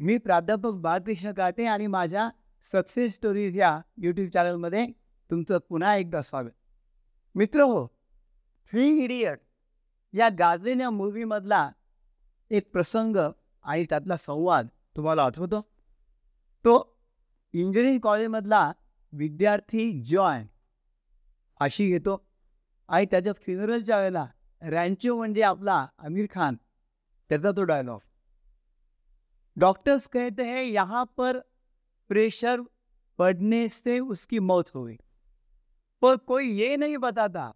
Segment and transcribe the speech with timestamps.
[0.00, 2.28] मी प्राध्यापक बाळकृष्ण काटे आणि माझ्या
[2.64, 4.86] सक्सेस स्टोरीज या यूट्यूब चॅनलमध्ये
[5.30, 6.50] तुमचं पुन्हा एकदा स्वागत.
[7.34, 7.86] मित्र हो
[8.72, 9.38] थ्री इडियट
[10.14, 11.70] या गाजलेल्या मूव्हीमधला
[12.50, 13.16] एक प्रसंग
[13.64, 15.60] आणि त्यातला संवाद तुम्हाला आठवतो?
[16.64, 16.98] तो
[17.54, 18.70] इंजिनिअरिंग कॉलेजमधला
[19.12, 20.44] विद्यार्थी जॉय
[21.60, 22.16] अशी घेतो
[22.88, 24.26] आणि त्याच्या फ्युनरलच्या वेळेला
[24.62, 26.56] रँचो म्हणजे आपला आमिर खान
[27.30, 28.00] त्याचा तो डायलॉग
[29.56, 31.38] डॉक्टर्स कहते हैं, यहाँ पर
[32.10, 32.60] प्रेशर
[33.18, 34.96] पड़ने से उसकी मौत हो गई।
[36.02, 37.52] पर कोई ये नहीं बताता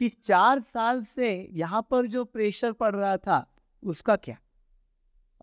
[0.00, 3.44] कि चार साल से यहाँ पर जो प्रेशर पड़ रहा था,
[3.82, 4.36] उसका क्या?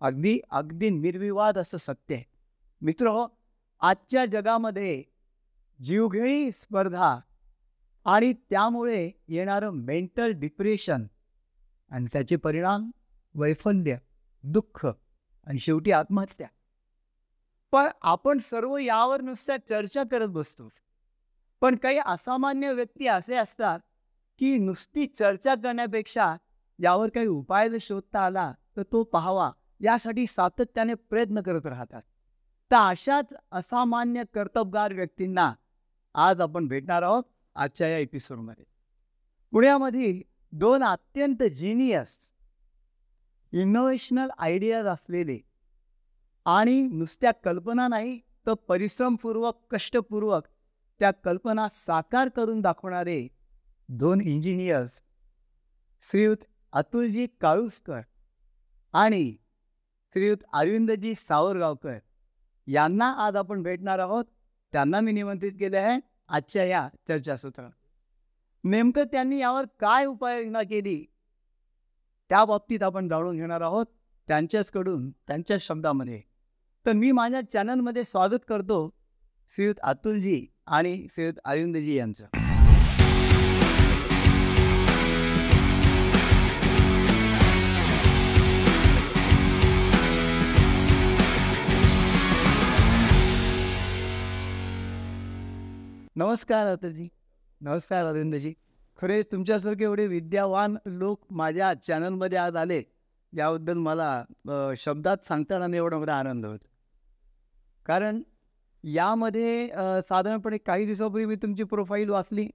[0.02, 2.24] अगदी अगदी निर्विवाद असं सत्य आहे
[2.82, 3.26] मित्र हो
[3.82, 5.02] आजच्या जगामध्ये
[5.80, 7.18] जीवघेणी स्पर्धा
[8.06, 11.06] आणि त्यामुळे येणारं मेंटल डिप्रेशन
[11.90, 12.90] आणि त्याचे परिणाम,
[13.34, 13.96] वैफल्य,
[14.44, 14.86] दुःख
[15.46, 16.48] आणि शेवटी आत्महत्या.
[17.72, 20.68] पण आपण सर्व यावर नुसत्या चर्चा करत बसतो.
[21.60, 23.78] पण काही असामान्य व्यक्ती असे असतात
[24.38, 26.36] की नुसती चर्चा करण्यापेक्षा
[26.78, 32.02] यावर काही उपाय जर शोधता आला तर तो पाहावा यासाठी सातत्याने प्रयत्न करत राहतात.
[32.70, 35.52] तर अशाच असामान्य कर्तबगार व्यक्तींना
[36.14, 38.64] आज आपण भेटणार आहोत आजच्या या एपिसोडमध्ये
[39.50, 42.18] पुण्यामधील दोन अत्यंत जिनियस
[43.54, 45.38] इनोव्हेशनल आयडियाज असलेले
[46.44, 50.42] आणि नुसत्या कल्पना नाही तर परिश्रमपूर्वक कष्टपूर्वक
[50.98, 53.28] त्या कल्पना साकार करून दाखवणारे
[53.88, 55.02] दोन इंजिनियर्स
[56.10, 56.36] श्रीयुत
[56.72, 58.00] अतुलजी काळुसकर
[58.92, 59.36] आणि
[60.14, 61.98] श्रीयुत अरविंदजी सावरगावकर.
[62.66, 64.24] यांना आज आपण भेटणार आहोत.
[64.72, 66.00] त्यांना मी निमंत्रित केले आहे.
[66.28, 67.70] आजच्या या चर्चासत्रात.
[68.64, 71.04] नेमकं त्यांनी यावर काय उपाययोजना केली?
[72.30, 73.86] त्या बाबतीत आपण जाणून घेणार आहोत
[74.28, 76.20] त्यांच्याचकडून त्यांच्या शब्दामध्ये.
[76.86, 78.90] तर मी माझ्या चॅनलमध्ये स्वागत करतो
[79.54, 82.26] श्रीयुत अतुलजी आणि श्रीयुत अरविंदजी यांचं.
[96.16, 97.08] नमस्कार अतुलजी.
[97.60, 98.54] नमस्कार अरविंदजी
[99.04, 102.80] खरे तुमच्यासारखे एवढे विद्यावान लोक माझ्या चॅनलमध्ये आज आले
[103.32, 106.66] याबद्दल मला शब्दात सांगताना एवढा मला आनंद होतो.
[107.86, 108.22] कारण
[108.84, 109.68] यामध्ये
[110.08, 112.46] साधारणपणे काही दिवसापूर्वी मी तुमची प्रोफाईल वाचली.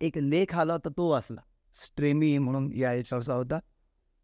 [0.00, 1.40] एक लेख आला होता तो वाचला.
[1.74, 3.58] स्ट्रेमी म्हणून या याच्यावरचा होता.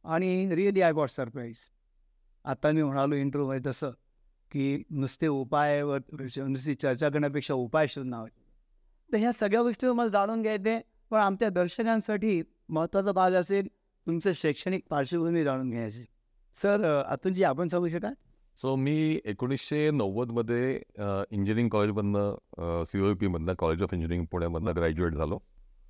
[0.05, 1.69] आणि रिअली आय गॉट सरप्राईज
[2.45, 3.91] आता मी म्हणालो इंट्रोमध्ये तसं
[4.51, 8.25] की नुसते उपायावर नुसती चर्चा करण्यापेक्षा उपाय शोधणं
[9.11, 10.81] तर ह्या सगळ्या गोष्टी मला जाणून घ्यायचे.
[11.13, 13.67] पण आमच्या दर्शकांसाठी महत्त्वाचा भाग असेल
[14.07, 16.05] तुमचं शैक्षणिक पार्श्वभूमी जाणून घ्यायची
[16.59, 18.15] सर अतुलजी आपण सांगू शकाल?
[18.59, 25.39] सो मी एकोणीसशे नव्वदमध्ये इंजिनिअरिंग कॉलेजमधनं सी ओ पीमधनं कॉलेज ऑफ इंजिनिअरिंग पुण्यामधनं ग्रॅज्युएट झालो.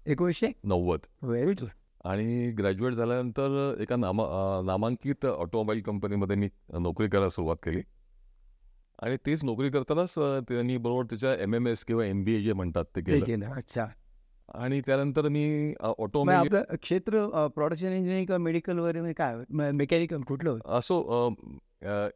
[0.06, 0.50] एकोणीसशे?
[0.64, 1.06] नव्वद.
[1.22, 1.68] व्हेरी गुड
[2.04, 4.24] आणि ग्रॅज्युएट झाल्यानंतर एका नामा
[4.66, 6.48] नामांकित ऑटोमोबाईल कंपनीमध्ये मी
[6.80, 7.82] नोकरी करायला सुरुवात केली.
[8.98, 12.52] आणि तेच नोकरी करतानाच त्यांनी बरोबर त्याच्या एम एम एस किंवा एम बी ए जे
[12.52, 13.50] म्हणतात ते केलं.
[13.52, 13.86] अच्छा.
[14.54, 15.44] आणि त्यानंतर मी
[15.80, 19.36] आपलं क्षेत्र प्रोडक्शन इंजिनिअरिंग किंवा मेडिकल वगैरे म्हणजे काय?
[19.72, 20.98] मेकॅनिकल कुठलं असो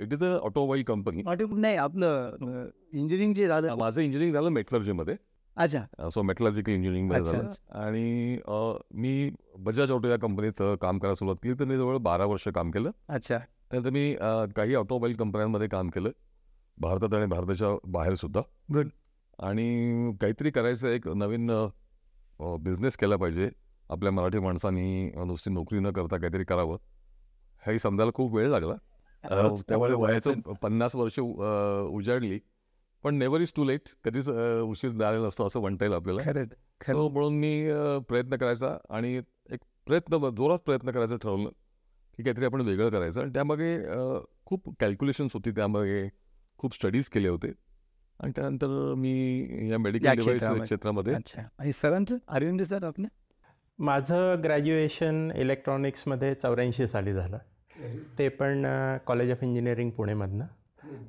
[0.01, 3.75] it is a automobile company नाही आपलं इंजिनिअरिंग जे झालं.
[3.79, 5.17] माझं इंजिनिअरिंग झालं मेट्रॉलॉजीमध्ये
[5.57, 6.09] अच्छा.
[6.15, 7.81] सो मेट्रॉलॉजिकल इंजिनिअरिंगमध्ये अच्छा, झालं.
[7.85, 8.39] आणि
[9.01, 11.55] मी बजाज ऑटो या कंपनीत काम करायला सुरुवात केली.
[11.61, 12.91] तर मी जवळ बारा वर्ष काम केलं.
[13.09, 13.39] अच्छा.
[13.39, 14.15] त्यानंतर मी
[14.57, 16.11] काही ऑटोमोबाईल कंपन्यांमध्ये काम केलं.
[16.79, 18.41] भारतात आणि भारताच्या बाहेर सुद्धा.
[19.39, 21.51] आणि काहीतरी करायचं एक नवीन
[22.41, 23.51] बिझनेस केला पाहिजे.
[23.91, 26.77] आपल्या मराठी माणसांनी नुसती नोकरी न करता काहीतरी करावं.
[27.63, 28.75] हे समजायला खूप वेळ लागला.
[29.69, 32.39] त्यामुळे वयाचं पन्नास वर्ष उजाडली.
[33.05, 36.45] पण नेवर इज टू लेट कधीच उशीर झालेला नसतो असं म्हणता येईल आपल्याला.
[36.87, 37.69] सो म्हणून मी
[38.09, 41.49] प्रयत्न करायचा आणि एक प्रयत्न जोरात प्रयत्न करायचं ठरवलं
[42.17, 43.21] की काहीतरी आपण वेगळं करायचं.
[43.21, 43.77] आणि त्यामागे
[44.47, 45.51] खूप कॅल्क्युलेशन्स होती.
[45.51, 46.09] त्यामागे
[46.59, 47.53] खूप स्टडीज केले होते.
[48.21, 50.65] आणि त्यानंतर मी या या मेडिकल डिव्हाइस क्षेत्रामध्ये.
[50.65, 51.15] क्षेत्रामध्ये.
[51.15, 51.43] अच्छा.
[51.59, 53.09] आणि सरांचं अरविंद सर आपलं?
[53.79, 57.39] माझं ग्रॅज्युएशन इलेक्ट्रॉनिक्समध्ये चौऱ्याऐंशी साली झालं.
[58.19, 58.67] ते पण
[59.07, 60.45] कॉलेज ऑफ इंजिनिअरिंग पुणेमधनं.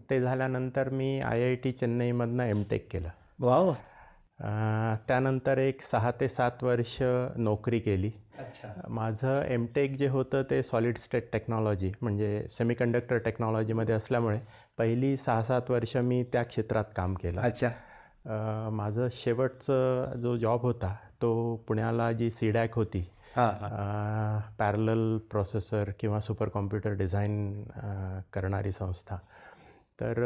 [0.10, 3.10] ते झाल्यानंतर मी आय आय टी चेन्नईमधनं एम टेक केलं.
[3.40, 3.70] वाव.
[3.70, 3.97] अं,
[4.40, 6.98] त्यानंतर एक सहा ते सात वर्ष
[7.38, 8.12] नोकरी केली.
[8.40, 8.68] अच्छा.
[8.90, 14.40] माझं एम टेक जे होतं ते सॉलिड स्टेट टेक्नॉलॉजी म्हणजे सेमिकंडक्टर टेक्नॉलॉजीमध्ये असल्यामुळे
[14.78, 17.42] पहिली सहा सात वर्ष मी त्या क्षेत्रात काम केलं.
[17.42, 17.70] अच्छा.
[18.74, 23.08] माझं शेवटचं जो जॉब होता तो पुण्याला जी सीडॅक होती
[23.38, 27.64] पॅरल प्रोसेसर किंवा सुपर कॉम्प्युटर डिझाईन
[28.34, 29.18] करणारी संस्था.
[30.02, 30.24] तर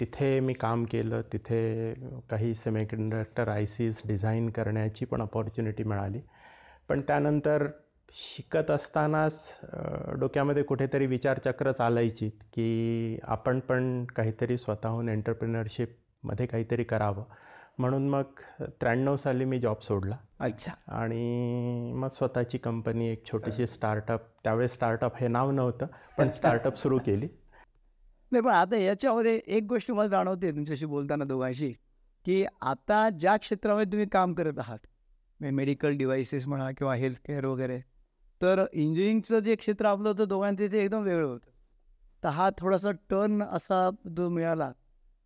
[0.00, 1.94] तिथे मी काम केलं तिथे
[2.30, 6.20] काही सेमिकंडक्टर आय सीज डिझाईन करण्याची पण अपॉर्च्युनिटी मिळाली.
[6.88, 7.66] पण त्यानंतर
[8.10, 9.60] शिकत असतानाच
[10.18, 17.24] डोक्यामध्ये कुठेतरी विचारचक्र चालायची की आपण पण काहीतरी स्वतःहून एंटरप्रिनरशिपमध्ये काहीतरी करावं.
[17.78, 18.22] म्हणून मग
[18.60, 20.16] त्र्याण्णव साली मी जॉब सोडला.
[20.40, 20.72] अच्छा.
[20.88, 25.86] आणि मग स्वतःची कंपनी एक छोटीशी स्टार्टअप त्यावेळेस स्टार्टअप हे नाव नव्हतं
[26.18, 27.28] पण स्टार्टअप सुरू केली.
[28.34, 31.72] नाही पण आता याच्यामध्ये एक गोष्ट मला जाणवते तुमच्याशी बोलताना दोघांशी
[32.24, 34.78] की आता ज्या क्षेत्रामध्ये तुम्ही काम करत आहात
[35.40, 37.80] म्हणजे मेडिकल डिव्हाइसेस म्हणा किंवा हेल्थ केअर वगैरे
[38.42, 41.50] तर इंजिनिअरिंगचं जे क्षेत्र आपलं होतं दोघांचं ते एकदम वेगळं होतं.
[42.24, 44.72] तर हा थोडासा टर्न असा जो मिळाला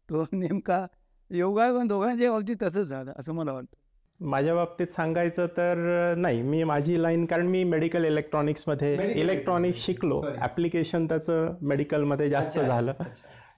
[0.08, 0.86] तो नेमका
[1.30, 3.76] योगायोगाने दोघांच्या बाबतीत तसंच झालं असं मला वाटतं.
[4.20, 6.42] माझ्या बाबतीत सांगायचं तर नाही.
[6.42, 10.22] मी माझी लाईन कारण मी मेडिकल इलेक्ट्रॉनिक्समध्ये इलेक्ट्रॉनिक्स शिकलो.
[10.38, 12.92] ॲप्लिकेशन त्याचं मेडिकलमध्ये जास्त झालं.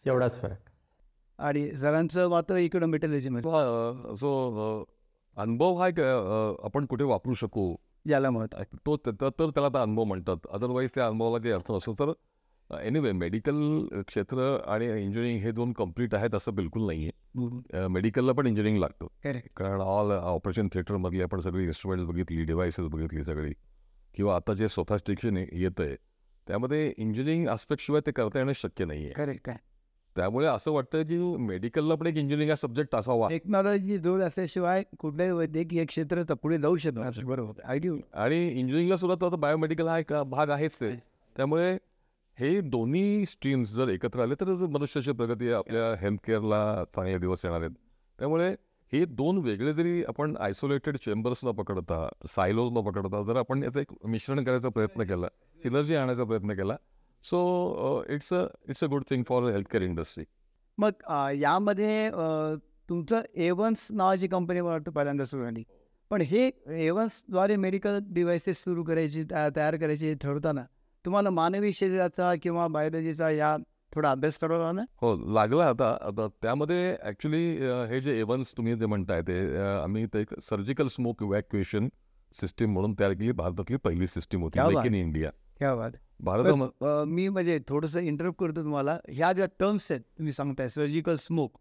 [0.07, 0.59] एवढाच फरक.
[1.39, 2.87] आणि सरांचं मात्र इकडं
[3.47, 4.85] हा, सो
[5.37, 5.87] अनुभव हा
[6.65, 7.75] आपण कुठे वापरू शकू
[8.09, 10.37] याला महत्त्व तो तर त्याला अनुभव म्हणतात.
[10.51, 11.95] अदरवाईज त्या अनुभवाला काही अर्थ नसतो.
[11.95, 12.13] तर
[12.71, 13.57] एनिवे मेडिकल
[14.09, 19.07] क्षेत्र आणि इंजिनिअरिंग हे दोन कंप्लीट आहेत असं बिलकुल नाही आहे मेडिकलला पण इंजिनिअरिंग लागतं.
[19.57, 23.53] कारण ऑल ऑपरेशन थिएटरमधली आपण सगळी इन्स्ट्रुमेंट बघितली डिव्हायसेस बघितली सगळी.
[24.15, 25.97] किंवा आता जे सोफॅस्टिकेशन येतं आहे
[26.47, 29.57] त्यामध्ये इंजिनिअरिंग आस्पेक्टशिवाय ते करता येणं शक्य नाही आहे
[30.17, 33.29] त्यामुळे असं वाटतं की मेडिकलला पण एक इंजिनिअरिंग हा सब्जेक्ट असावा.
[33.29, 37.23] टेक्नॉलॉजी जोड असल्याशिवाय कुठल्याही वैद्यकीय क्षेत्र तर पुढे जाऊ शकणार.
[37.25, 37.61] बरोबर.
[38.15, 40.97] आणि इंजिनिअरिंगला सुद्धा तो बायोमेडिकल हा एक भाग आहेच आहे
[41.37, 41.77] त्यामुळे
[42.41, 46.61] हे दोन्ही स्ट्रीम्स जर एकत्र आले तर मनुष्याची प्रगती आपल्या हेल्थ केअरला
[46.97, 47.71] चांगले दिवस येणार आहेत.
[48.19, 48.49] त्यामुळे
[48.93, 53.81] हे दोन वेगळे जरी आपण आयसोलेटेड चेंबर्स न पकडता सायलोज न पकडता जर आपण याचं
[53.81, 55.27] एक मिश्रण करायचा प्रयत्न केला
[55.61, 56.77] सिनर्जी आणायचा प्रयत्न केला
[57.25, 57.41] so
[58.09, 60.25] it's a it's a good thing for health care industry
[60.79, 60.91] मग
[61.41, 62.11] यामध्ये
[62.89, 65.63] तुमचं एव्हन्स नावाची कंपनी मला वाटतं पहिल्यांदा सुरू झाली
[66.11, 66.51] पण हे
[66.87, 70.65] एव्हन्सद्वारे मेडिकल डिव्हाइसेस सुरू करायची तया- तयार करायची ठरवताना
[71.05, 73.57] तुम्हाला मानवी शरीराचा किंवा बायोलॉजीचा या
[73.95, 75.89] थोडा अभ्यास करावा ना हो लागला आता.
[76.01, 77.43] आता त्यामध्ये ॲक्च्युली
[77.91, 81.89] हे जे एव्हन्स तुम्ही जे म्हणताय ते आम्ही ते एक सर्जिकल स्मोक इव्हॅक्युएशन
[82.35, 83.33] सिस्टीम म्हणून तयार केली.
[83.33, 84.59] भारतातली पहिली सिस्टीम होती.
[84.61, 84.87] मेक.
[84.87, 85.91] इन इंडिया क्या बात.
[86.83, 88.97] अं, मी म्हणजे थोडंसं इंटरप्ट करतो तुम्हाला.
[89.09, 91.59] ह्या ज्या टर्म्स आहेत तुम्ही सांगताय surgical smoke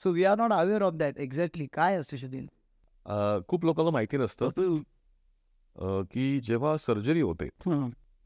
[0.00, 2.46] so we are not aware of that exactly काय असू शकेल
[3.06, 4.50] अ, खूप लोकांना माहिती नसतं.
[6.04, 7.48] की जेव्हा सर्जरी होते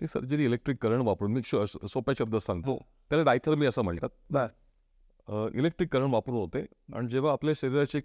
[0.01, 2.79] ती सर्जरी इलेक्ट्रिक करंट वापरून मी शो- सोप्या शब्दात सांगतो हो.
[3.11, 4.49] त्याला डायथर्मी असं म्हणतात
[5.55, 8.01] इलेक्ट्रिक करंट वापरून होते आणि जेव्हा आपल्या शरीराचे.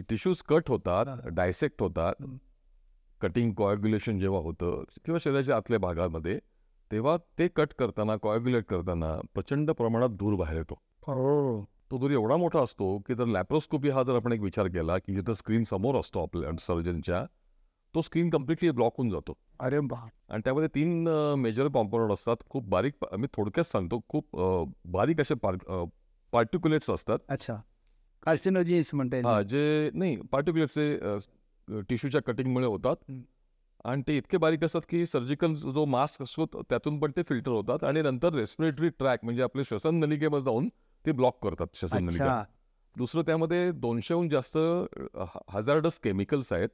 [0.00, 1.06] टिश्यूज कट होतात.
[1.26, 2.14] डायसेक्ट होतात.
[3.20, 6.38] कटिंग कॉग्युलेशन जेव्हा होतं किंवा शरीराच्या आतल्या भागामध्ये
[6.90, 10.74] तेव्हा ते कट करताना कॉग्युलेट करताना प्रचंड प्रमाणात धूर बाहेर येतो
[11.06, 14.98] हो तो धूर एवढा मोठा असतो की जर लॅप्रोस्कोपी हा जर आपण एक विचार केला
[14.98, 17.24] की जिथं स्क्रीन समोर असतो आपल्या सर्जनच्या
[17.94, 19.32] तो स्क्रीन कम्प्लिटली ब्लॉक होऊन जातो
[19.62, 19.96] अरे बा
[20.30, 22.36] आणि त्यामध्ये तीन मेजर कॉम्पोनंट असतात.
[22.50, 24.36] खूप बारीक मी थोडक्यात सांगतो खूप
[24.92, 25.34] बारीक असे
[26.32, 27.18] पार्टिक्युलेट्स असतात.
[27.28, 27.56] अच्छा.
[28.22, 32.96] कार्सिनोजिन्स म्हणता हा जे नाही पार्टिक्युलेट्सचे टिश्यूच्या कटिंगमुळे होतात.
[33.84, 37.84] आणि ते इतके बारीक असतात की सर्जिकल जो मास्क असतो त्यातून पण ते फिल्टर होतात.
[37.84, 40.68] आणि नंतर रेस्पिरेटरी ट्रॅक म्हणजे आपले श्वसन नलिकेमध्ये जाऊन
[41.04, 42.42] ते ब्लॉक करतात श्वसन नलिका
[42.96, 44.56] दुसरं त्यामध्ये दोनशेहून जास्त
[45.54, 46.68] हजार्डस केमिकल्स आहेत.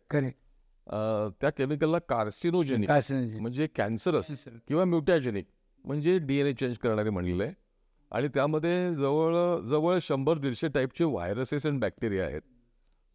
[1.41, 5.47] त्या केमिकलला कार्सिनोजेनिक कार्सिनोजिन म्हणजे कॅन्सरस किंवा म्युटॅजेनिक
[5.85, 7.43] म्हणजे डी एन ए चेंज करणारे म्हणलेलं.
[7.45, 7.53] आहे
[8.13, 9.35] आणि त्यामध्ये जवळ
[9.67, 12.41] जवळ शंभर दीडशे टाईपचे व्हायरसेस अँड बॅक्टेरिया आहेत.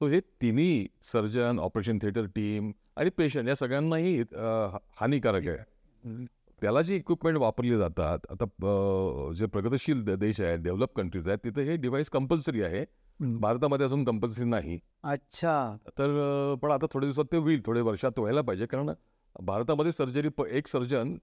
[0.01, 6.25] सो हे तिन्ही सर्जन ऑपरेशन थिएटर टीम आणि पेशंट या सगळ्यांनाही अ, हानिकारक आहे.
[6.61, 11.39] त्याला जी इक्विपमेंट वापरली जातात आता अ, जे प्रगतशील द- देश आहेत डेव्हलप कंट्रीज आहेत
[11.43, 12.85] तिथे हे डिव्हाइस कंपल्सरी आहे.
[13.19, 14.79] भारतामध्ये अजून कंपल्सरी नाही.
[15.03, 15.75] अच्छा.
[15.97, 18.65] तर पण आता थोड्या दिवसात ते होईल थोडे वर्षात व्हायला पाहिजे.
[18.65, 18.91] कारण
[19.35, 21.15] भारतामध्ये सर्जरी एक सर्जन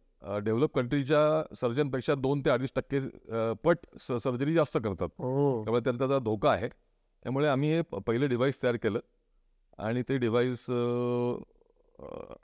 [0.45, 3.01] डेव्हलप कंट्रीच्या सर्जनपेक्षा दोन ते अडीच टक्के
[3.65, 5.09] पट सर्जरी जास्त करतात.
[5.19, 5.63] हो.
[5.65, 6.69] त्यामुळे त्यांचा त्याचा धोका आहे.
[6.69, 9.01] त्यामुळे आम्ही हे पहिलं डिव्हाइस तयार केलं.
[9.79, 10.67] आणि ते डिव्हाइस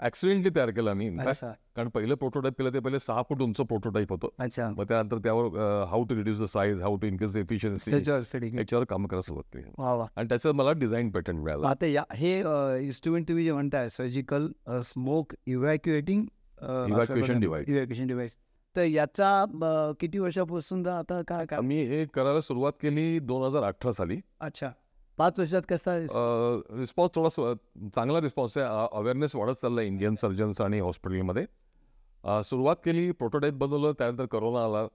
[0.01, 1.19] ॲक्सिडेंटली तयार केलं.
[1.19, 1.53] अच्छा.
[1.77, 4.29] कारण पहिलं प्रोटोटाईप केलं ते पहिले सहा फूट उंच प्रोटोटाईप होतं.
[4.39, 4.71] अच्छा.
[4.71, 5.59] मग त्यानंतर त्यावर
[5.89, 8.59] how to reduce the size how to increase the efficiency त्याच्यावर setting.
[8.59, 9.71] याच्यावर काम करायला सुरुवात केली.
[9.79, 10.07] वा वा.
[10.17, 11.67] आणि त्याच्यात मला डिझाईन पेटंट मिळालं.
[11.67, 12.39] आता या हे
[12.85, 14.49] इन्स्ट्रुमेंट तुम्ही जे म्हणताय surgical
[14.85, 16.25] smoke evacuating
[16.63, 17.65] Evacuation device.
[17.69, 18.37] Evacuation device
[18.77, 21.57] तर याचा अं, किती वर्षापासून आता काय काय?
[21.57, 24.21] आम्ही हे करायला सुरुवात केली दोन हजार अठरा साली.
[24.41, 24.71] अच्छा.
[25.19, 27.53] पाच वर्षात कसा रिस्पॉन्स थोडासा
[27.95, 28.87] चांगला रिस्पॉन्स आहे.
[28.93, 31.45] अवेअरनेस वाढत चालला आहे इंडियन सर्जन्स आणि हॉस्पिटलमध्ये
[32.45, 34.87] सुरुवात केली प्रोटोटाईप बनवलं त्यानंतर करोना आला.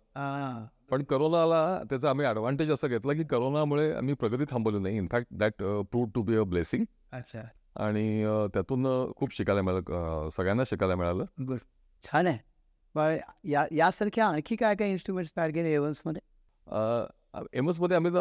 [0.91, 4.97] पण करोना आला त्याचा आम्ही ॲडव्हान्टेज असं घेतला की करोनामुळे आम्ही प्रगती थांबवली नाही.
[4.97, 7.41] In fact that prove to be a blessing अच्छा.
[7.83, 8.23] आणि
[8.53, 8.85] त्यातून
[9.17, 10.29] खूप शिकायला मिळालं.
[10.29, 11.25] सगळ्यांना शिकायला मिळालं.
[11.47, 11.57] गुड.
[12.03, 12.37] छान आहे.
[13.51, 16.21] या यासारख्या आणखी काय काय इन्स्ट्रुमेंट्स तयार केले एव्हन्समध्ये
[17.53, 18.11] एम एसमध्ये आम्ही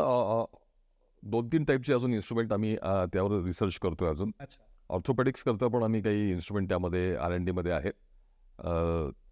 [1.23, 2.77] दोन तीन टाईपचे अजून इन्स्ट्रुमेंट आम्ही
[3.13, 4.31] त्यावर रिसर्च करतोय अजून.
[4.41, 4.63] अच्छा.
[4.91, 7.93] ऑर्थोपेडिक्स करता पण आम्ही काही इन्स्ट्रुमेंट त्यामध्ये आर एन डीमध्ये आहेत.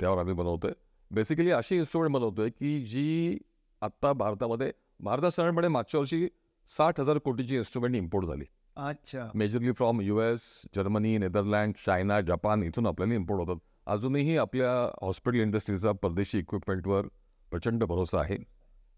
[0.00, 0.72] त्यावर आम्ही बनवतोय.
[1.10, 3.38] बेसिकली अशी इन्स्ट्रुमेंट बनवतोय की जी
[3.82, 6.28] आत्ता भारतामध्ये भारतात साधारणपणे मागच्या वर्षी
[6.68, 8.44] साठ हजार कोटीची इन्स्ट्रुमेंट इम्पोर्ट झाली.
[8.76, 9.28] अच्छा.
[9.34, 10.42] Majorly from U S
[10.76, 13.60] Germany Netherland China Japan इथून आपल्याला इम्पोर्ट होतात.
[13.86, 14.70] अजूनही आपल्या
[15.02, 17.06] हॉस्पिटल इंडस्ट्रीचा परदेशी इक्विपमेंटवर
[17.52, 18.36] प्रचंड भरोसा आहे.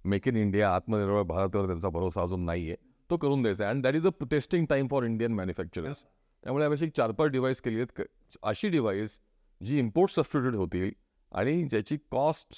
[0.04, 2.76] मेक इन इंडिया आत्मनिर्भर भारतवर त्यांचा भरोसा अजून नाही आहे
[3.10, 3.72] तो करून द्यायचा आहे.
[3.72, 6.02] And that is a testing time for Indian manufacturers
[6.44, 8.00] त्यामुळे आम्ही अशी चार पाच डिव्हाइस केली आहेत.
[8.42, 9.20] अशी डिव्हाइस
[9.60, 10.90] जी इम्पोर्ट सबस्टिट्यूट होतील
[11.32, 12.54] आणि ज्याची cost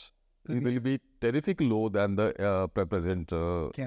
[0.49, 2.21] will be terrific low than the
[2.77, 3.35] present?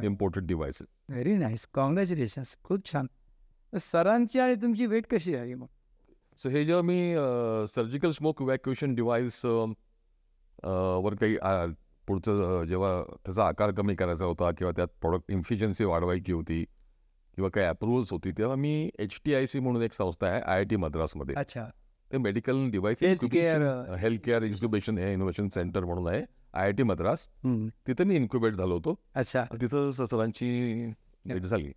[0.04, 3.08] Imported devices very nice congratulations खूप छान
[3.74, 5.68] सरांची आणि तुमची वेट कशी झाली मग?
[6.38, 7.16] सो हे जेव्हा मी
[7.68, 11.66] सर्जिकल स्मोक इव्हॅक्युएशन डिव्हाइस वर काही अ,
[12.08, 16.64] पुढचं जेव्हा त्याचा आकार कमी करायचा होता किंवा त्यात प्रॉडक्ट इन्फिशियन्सी वाढवायची होती
[17.36, 20.58] किंवा काही अप्रुव्हल्स होती तेव्हा मी एच टी आय सी म्हणून एक संस्था आहे आय
[20.58, 21.36] आय टी मद्रासमध्ये.
[21.36, 21.66] अच्छा.
[22.12, 26.22] ते medical device Healthcare, health care incubation innovation centre म्हणून आहे
[26.54, 27.28] आय आय टी मद्रास.
[27.88, 28.96] तिथे मी इन्क्युबेट झालो होतो.
[29.16, 29.44] अच्छा.
[29.62, 30.92] तिथं सरांची
[31.26, 31.72] भेट झाली.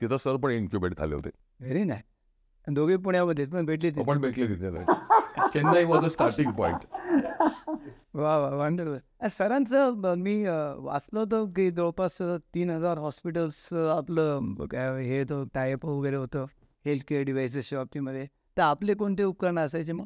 [0.00, 1.30] तिथं सर पण इन्क्युबेट झाले होते.
[1.60, 2.02] व्हेरी नाईस
[2.66, 4.84] दोघे पुण्यामध्ये पण भेटले ते आपण भेटले तिथे.
[5.48, 6.86] Chennai was a starting point
[8.16, 12.16] वा वा वंडरफुल सरांचं मी वाचलं होतं की जवळपास
[12.54, 16.44] तीन हजार हॉस्पिटल्स आपलं काय हे तो टायप वगैरे होतं
[16.86, 18.26] हेल्थ केअर डिव्हायसेसच्या बाबतीमध्ये.
[18.56, 20.04] तर आपले कोणते उपकरण असायचे मग?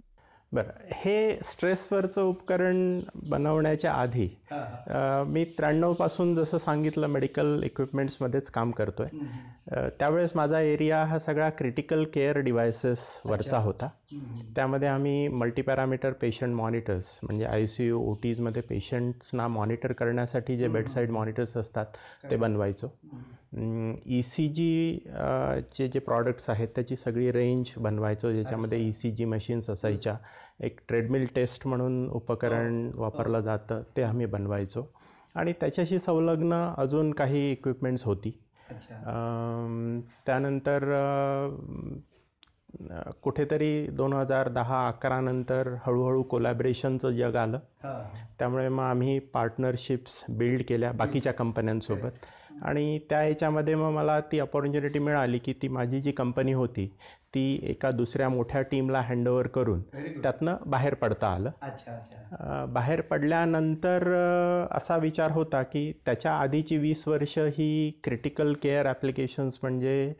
[0.52, 9.88] बरं हे स्ट्रेसवरचं उपकरण बनवण्याच्या आधी मी त्र्याण्णवपासून जसं सांगितलं मेडिकल इक्विपमेंट्समध्येच काम करतो आहे
[9.98, 13.88] त्यावेळेस माझा एरिया हा सगळा क्रिटिकल केअर डिव्हायसेसवरचा होता.
[14.56, 20.68] त्यामध्ये आम्ही मल्टीपॅरामीटर पेशंट मॉनिटर्स म्हणजे आय सी यू ओ टीजमध्ये पेशंट्सना मॉनिटर करण्यासाठी जे
[20.68, 21.86] बेडसाईड मॉनिटर्स असतात
[22.30, 22.92] ते बनवायचो.
[24.06, 24.98] ई सी जी
[25.76, 30.16] चे जे प्रॉडक्ट्स आहेत त्याची सगळी रेंज बनवायचो ज्याच्यामध्ये ई सी जी मशीन्स असायच्या.
[30.60, 34.82] एक ट्रेडमिल टेस्ट म्हणून उपकरण वापरलं जातं ते आम्ही बनवायचो.
[35.34, 38.30] आणि त्याच्याशी संलग्न अजून काही इक्विपमेंट्स होती.
[40.26, 40.88] त्यानंतर
[43.22, 47.58] कुठेतरी दोन हजार दहा अकरा नंतर हळूहळू कोलॅबरेशनचं जग आलं.
[48.38, 52.26] त्यामुळे मग आम्ही पार्टनरशिप्स बिल्ड केल्या बाकीच्या कंपन्यांसोबत
[52.62, 56.90] आणि त्या याच्यामध्ये मग मला ती अपॉर्च्युनिटी मिळाली की ती माझी जी कंपनी होती
[57.34, 59.80] ती एका दुसऱ्या मोठ्या टीमला हँडओव्हर करून
[60.22, 61.50] त्यातनं बाहेर पडता आलं.
[61.62, 64.06] अच्छा अच्छा अ, बाहेर पडल्यानंतर
[64.70, 70.12] असा विचार होता की त्याच्या आधीची वीस वर्ष ही क्रिटिकल केअर ॲप्लिकेशन्स म्हणजे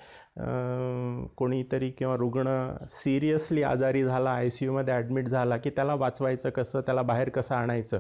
[1.37, 2.49] कोणीतरी किंवा रुग्ण
[2.88, 7.55] सिरियसली आजारी झाला आय सी यूमध्ये ॲडमिट झाला की त्याला वाचवायचं कसं त्याला बाहेर कसं
[7.55, 7.99] आणायचं.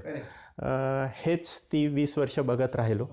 [1.16, 3.06] हेच ती वीस वर्ष बघत राहिलो.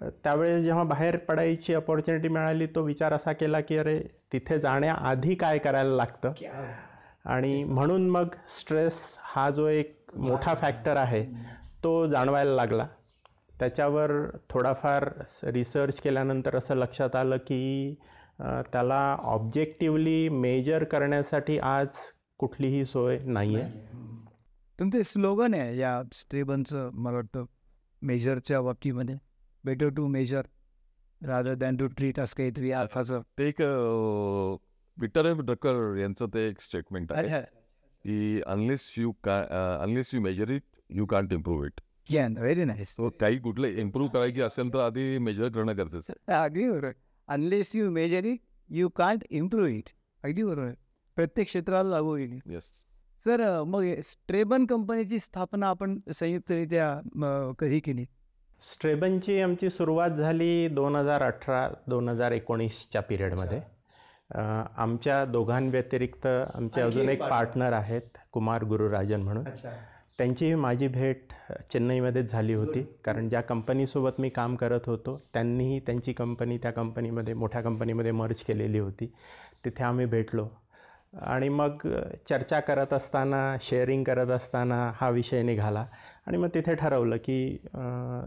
[0.00, 3.98] त्यावेळेस जेव्हा बाहेर पडायची अपॉर्च्युनिटी मिळाली तो विचार असा केला की अरे
[4.32, 6.32] तिथे जाण्याआधी काय करायला लागतं?
[7.24, 11.24] आणि म्हणून मग स्ट्रेस हा जो एक मोठा फॅक्टर आहे
[11.84, 12.86] तो जाणवायला लागला.
[13.58, 14.10] त्याच्यावर
[14.50, 15.08] थोडाफार
[15.42, 17.94] रिसर्च केल्यानंतर असं लक्षात आलं की
[18.40, 21.90] त्याला ऑब्जेक्टिवली मेजर करण्यासाठी आज
[22.38, 23.84] कुठलीही सोय नाही आहे
[24.78, 27.44] तुमचे स्लोगन आहे या स्ट्रेबनचं मला वाटतं
[28.02, 29.14] मेजरच्या बाबतीमध्ये?
[29.66, 30.46] Better to measure
[31.20, 33.60] rather than to treat असं काहीतरी अर्थाचं ते एक
[34.96, 37.40] विटर एफ ड्रकर यांचं ते एक स्टेटमेंट आहे
[38.04, 39.40] की अनलेस यू का
[39.82, 41.80] unless you measure it you can't improve it
[42.38, 46.92] very nice so काही कुठले इम्प्रूव्ह करायची असेल तर आधी मेजर करणं गरजेचं अगदी बरोबर.
[47.28, 49.88] Unless you measure it you can't improve it
[50.24, 50.72] अगदी बरोबर.
[51.16, 52.38] प्रत्येक क्षेत्राला लागू होईल.
[52.50, 52.70] येस
[53.26, 58.04] सर मग स्ट्रेबन कंपनीची स्थापना आपण संयुक्तरित्या कधी केली?
[58.60, 63.60] स्ट्रेबनची आमची सुरुवात झाली दोन हजार अठरा दोन हजार एकोणीसच्या पिरियडमध्ये.
[64.76, 69.44] आमच्या दोघांव्यतिरिक्त आमचे अजून एक पार्टनर आहेत कुमार गुरुराजन म्हणून.
[70.18, 71.32] त्यांची माझी भेट
[71.72, 77.34] चेन्नईमध्येच झाली होती कारण ज्या कंपनीसोबत मी काम करत होतो त्यांनीही त्यांची कंपनी त्या कंपनीमध्ये
[77.34, 79.12] मोठ्या कंपनीमध्ये मर्ज केलेली होती.
[79.64, 80.48] तिथे आम्ही भेटलो.
[81.12, 81.86] आणि मग
[82.28, 85.84] चर्चा करत असताना शेअरिंग करत असताना हा विषय निघाला.
[86.26, 87.56] आणि मग तिथे ठरवलं की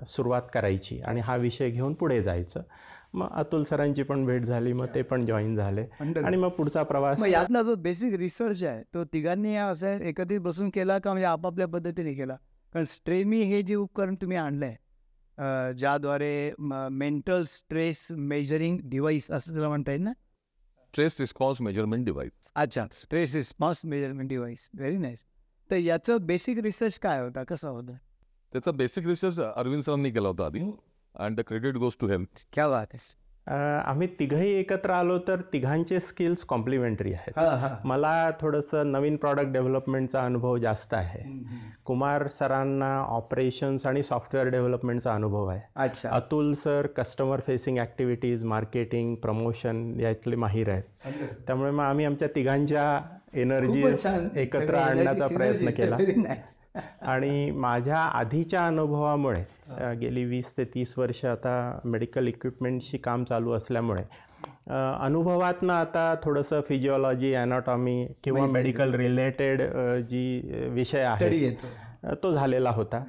[0.08, 2.62] सुरुवात करायची आणि हा विषय घेऊन पुढे जायचं.
[3.14, 5.86] मग अतुल सरांची पण भेट झाली मग ते पण जॉईन झाले.
[6.00, 10.98] आणि मग पुढचा प्रवास यातला जो बेसिक रिसर्च आहे तो तिघांनी असं एकत्रित बसून केला
[11.00, 12.36] का म्हणजे आपापल्या पद्धतीने केला?
[12.74, 14.76] कारण स्ट्रेमी हे जे उपकरण तुम्ही आणलंय
[15.38, 20.12] अं, ज्याद्वारे मेंटल स्ट्रेस मेजरिंग डिव्हाइस असं त्याला म्हणता येईल ना?
[20.90, 25.24] स्ट्रेस रिस्पॉन्स मेजरमेंट डिव्हाइस अच्छा stress response measurement device very nice
[25.70, 27.44] तर याचं बेसिक रिसर्च काय होता?
[27.44, 27.92] कसा होता?
[28.52, 30.60] त्याचा बेसिक रिसर्च अरविंद सरांनी केला होता आधी.
[31.16, 33.29] And the credit goes to him क्या बात आहे.
[33.86, 37.40] आम्ही तिघही एकत्र आलो तर तिघांचे स्किल्स कॉम्प्लिमेंटरी आहेत.
[37.86, 41.24] मला थोडंसं नवीन प्रॉडक्ट डेव्हलपमेंटचा अनुभव जास्त आहे.
[41.86, 45.62] कुमार सरांना ऑपरेशन्स आणि सॉफ्टवेअर डेव्हलपमेंटचा अनुभव आहे.
[45.76, 46.10] अच्छा.
[46.10, 50.84] Atul sir customer facing activities marketing promotion यातले माहीर आहेत.
[51.48, 53.02] त्यामुळे मग आम्ही आमच्या तिघांच्या
[53.34, 53.84] एनर्जी.
[54.36, 55.70] एकत्र आणण्याचा प्रयत्न.
[55.70, 55.98] केला.
[57.02, 59.44] आणि माझ्या आधीच्या अनुभवामुळे
[60.02, 64.04] गेली वीस ते तीस वर्ष आता मेडिकल इक्विपमेंटशी काम चालू असल्यामुळे
[65.00, 69.62] अनुभवातनं आता थोडंसं फिजिओलॉजी ॲनाटॉमी किंवा मेडिकल रिलेटेड
[70.10, 71.50] जी विषय आहे
[72.24, 73.04] तो झालेला होता.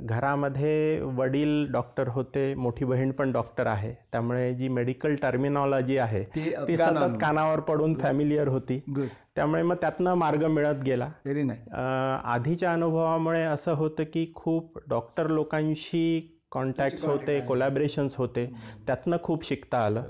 [0.00, 3.92] घरामध्ये वडील डॉक्टर होते मोठी बहीण पण डॉक्टर आहे.
[4.12, 6.22] त्यामुळे जी मेडिकल टर्मिनॉलॉजी आहे
[6.68, 8.78] ती सतत कानावर पडून फॅमिलियर होती.
[9.36, 11.10] त्यामुळे मग त्यातनं मार्ग मिळत गेला.
[12.24, 18.50] आधीच्या अनुभवामुळे असं होतं की खूप डॉक्टर लोकांशी कॉन्टॅक्ट्स होते कोलॅबरेशन्स होते.
[18.86, 20.02] त्यातनं खूप शिकता आलं.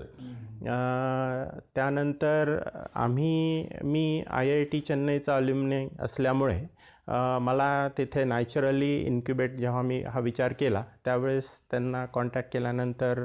[1.74, 2.58] त्यानंतर
[2.94, 6.60] आम्ही मी आय आय टी चेन्नईचा अल्युमिने असल्यामुळे
[7.08, 13.20] मला तिथे नॅचरली इन्क्युबेट जेव्हा मी हा विचार केला त्यावेळेस त्यांना कॉन्टॅक्ट केल्यानंतर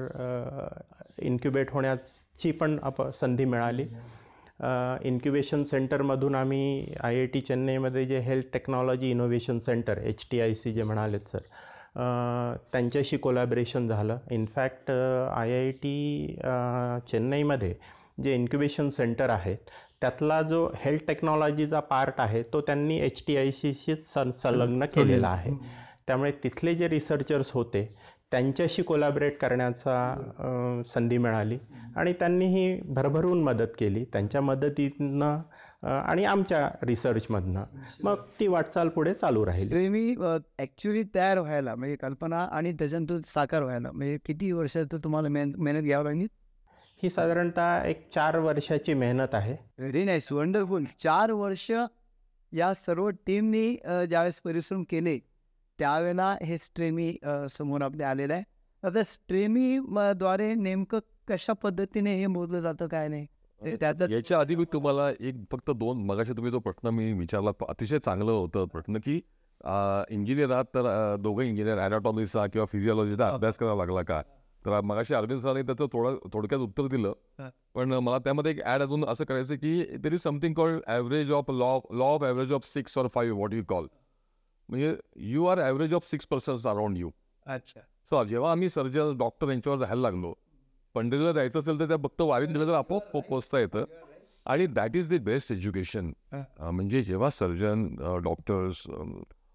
[1.20, 3.86] इन्क्युबेट होण्याची पण अप संधी मिळाली.
[5.06, 10.54] इन्क्युबेशन सेंटरमधून आम्ही आय आय टी चेन्नईमध्ये जे health technology innovation centre H T I
[10.54, 14.18] C जे म्हणालेत सर त्यांच्याशी कोलॅबरेशन झालं.
[14.32, 16.36] इनफॅक्ट आय आय टी
[17.12, 17.74] चेन्नईमध्ये
[18.24, 19.70] जे इन्क्युबेशन सेंटर आहेत
[20.02, 25.52] त्यातला जो हेल्थ टेक्नॉलॉजीचा पार्ट आहे तो त्यांनी एच टी आय सीशीच संलग्न केलेला आहे.
[26.08, 27.86] त्यामुळे तिथले जे रिसर्चर्स होते
[28.32, 31.58] त्यांच्याशी कोलॅबरेट करण्याचा संधी मिळाली
[31.96, 34.04] आणि त्यांनीही भरभरून मदत केली.
[34.14, 35.42] त्यांच्या मदतीनं
[35.88, 37.64] आणि आमच्या रिसर्चमधनं
[38.04, 39.66] मग ती वाटचाल पुढे चालू राहिली.
[39.66, 40.16] स्ट्रेमी
[40.60, 45.84] ॲक्च्युली तयार व्हायला म्हणजे कल्पना आणि त्याच्यातून साकार व्हायला म्हणजे किती वर्षात तुम्हाला मेहनत मेहनत
[45.84, 46.28] घ्यावी लागली?
[47.04, 49.56] ही साधारणतः एक चार वर्षाची मेहनत आहे.
[49.80, 51.70] व्हेरी नाईस वंडरफुल चार वर्ष
[52.52, 53.74] या सर्व टीमनी
[54.10, 55.18] ज्यावेळेस परिश्रम केले
[55.80, 57.14] त्यावेळेला हे स्ट्रेमी
[57.52, 58.44] समोर आपले आलेलं आहे.
[58.84, 59.80] आता स्ट्रेमी
[60.18, 63.26] द्वारे नेमकं कशा पद्धतीने हे मोजलं जातं काय नाही?
[63.62, 68.00] याच्या आधी मी तुम्हाला एक फक्त दोन मगाशी तुम्ही जो प्रश्न मी विचारला तो अतिशय
[68.00, 74.02] चांगलं होतं प्रश्न की इंजिनियर आहात तर दोघं इंजिनियर अॅनाटॉमीचा किंवा फिजिओलॉजीचा अभ्यास करावा लागला
[74.02, 74.22] का?
[74.66, 77.14] तर मगाशी अरविंद सरांनी त्याचं थोडं थोडक्यात उत्तर दिलं.
[77.76, 81.50] पण मला त्यामध्ये एक ॲड अजून असं करायचं की there is something called average of
[81.52, 83.88] law law of average of six or five what you call
[84.70, 84.96] म्हणजे
[85.32, 87.10] you are average of six persons around you
[87.48, 87.80] अच्छा.
[88.12, 90.34] सो जेव्हा आम्ही सर्जन डॉक्टर यांच्यावर राहायला लागलो
[90.96, 93.84] पंढरीला जायचं असेल तर त्या फक्त वारीत दिलं तर आपोआप पोचता येतं.
[94.46, 97.88] आणि that is the best education म्हणजे जेव्हा surgeon
[98.24, 98.84] doctors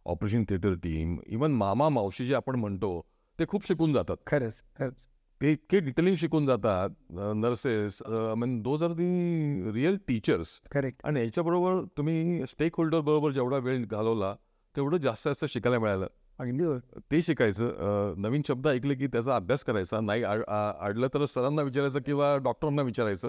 [0.07, 2.91] operation theatre team even मामा मावशी जे आपण म्हणतो
[3.39, 4.17] ते खूप शिकून जातात.
[4.27, 5.07] खरंच खरंच.
[5.41, 6.91] ते इतके डिटेलिंग शिकून जातात
[7.37, 8.03] nurses
[8.39, 10.61] mean those are the real teachers.
[10.73, 11.01] Correct.
[11.05, 14.35] आणि याच्याबरोबर तुम्ही स्टेक होल्डर बरोबर जेवढा वेळ घालवला
[14.75, 16.07] तेवढं जास्त जास्त शिकायला मिळालं.
[16.39, 16.65] अगदी.
[17.11, 22.37] ते शिकायचं नवीन शब्द ऐकले की त्याचा अभ्यास करायचा नाही आडलं तर सरांना विचारायचं किंवा
[22.45, 23.29] डॉक्टरांना विचारायचं.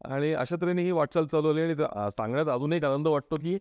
[0.00, 1.74] आणि अशा तऱ्हेने ही वाटचाल चालवली आणि
[2.16, 3.58] सांगण्यात अजून एक आनंद वाटतो की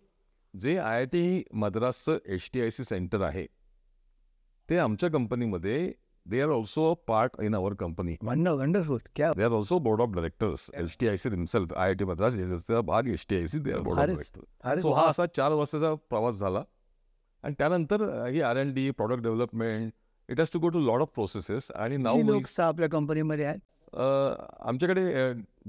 [0.53, 3.45] जे I I T मद्रासचं H T I C centre आहे
[4.69, 5.91] ते आमच्या कंपनीमध्ये
[6.25, 10.95] they are also a part in our company they are also board of directors H
[10.99, 13.79] T I C himself I I T Madras भाग H T I C they are
[13.79, 15.03] board of director so हा.
[15.09, 16.63] असा चार वर्षाचा प्रवास झाला.
[17.43, 19.91] आणि त्यानंतर ही R N D product development
[20.29, 23.59] it has to go to lot of processes आणि नाव आपल्या कंपनीमध्ये आहेत?
[23.93, 25.03] आमच्याकडे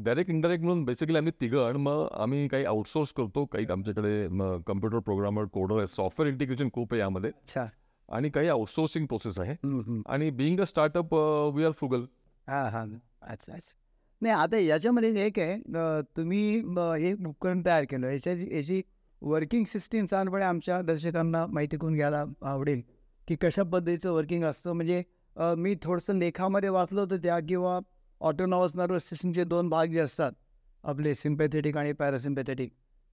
[0.05, 3.45] डायरेक्ट इंडायरेक्ट म्हणून बेसिकली आम्ही तिघं आणि मग आम्ही काही आउटसोर्स करतो.
[3.45, 4.27] काही आमच्याकडे
[4.67, 7.31] कम्प्युटर प्रोग्रामर कोडर आहे सॉफ्टवेअर इंटिग्रेशन खूप आहे यामध्ये.
[7.31, 7.67] अच्छा.
[8.09, 9.55] आणि काही आउटसोर्सिंग प्रोसेस आहे.
[10.07, 11.15] आणि being a startup
[11.55, 12.05] we are frugal
[12.47, 12.85] हा हा.
[13.23, 13.75] अच्छा अच्छा.
[14.23, 16.41] नाही आता याच्यामध्ये एक आहे तुम्ही
[16.99, 18.09] हे उपकरण तयार केलं.
[18.11, 18.83] याच्याची याची
[19.23, 22.83] वर्किंग सिस्टीम साधारणपणे आमच्या दर्शकांना माहिती करून घ्यायला आवडेल
[23.29, 24.73] की कशा पद्धतीचं वर्किंग असतं.
[24.73, 25.03] म्हणजे
[25.57, 27.79] मी थोडंसं लेखामध्ये वाचलं होतं त्या किंवा
[28.21, 30.33] ऑटोनॉमस नर्वस सिस्टमचे दोन भाग जे असतात
[30.85, 32.71] आपले सिम्पॅथेटिक आणि पॅरासिम्पॅथेटिक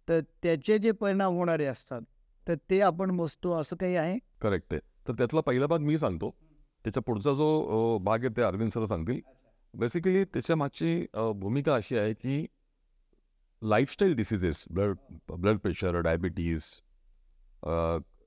[0.08, 2.02] तर त्याचे जे परिणाम होणारे असतात
[2.48, 4.18] तर ते आपण मोजतो असं काही आहे?
[4.42, 4.82] करेक्ट आहे.
[5.08, 6.30] तर त्यातला पहिला भाग मी सांगतो.
[6.86, 9.20] त्याच्या पुढचा जो भाग आहे ते अरविंद सर सांगतील.
[9.74, 12.46] बेसिकली त्याच्या मागची भूमिका अशी आहे की
[13.62, 14.96] lifestyle diseases blood
[15.32, 16.64] blood pressure diabetes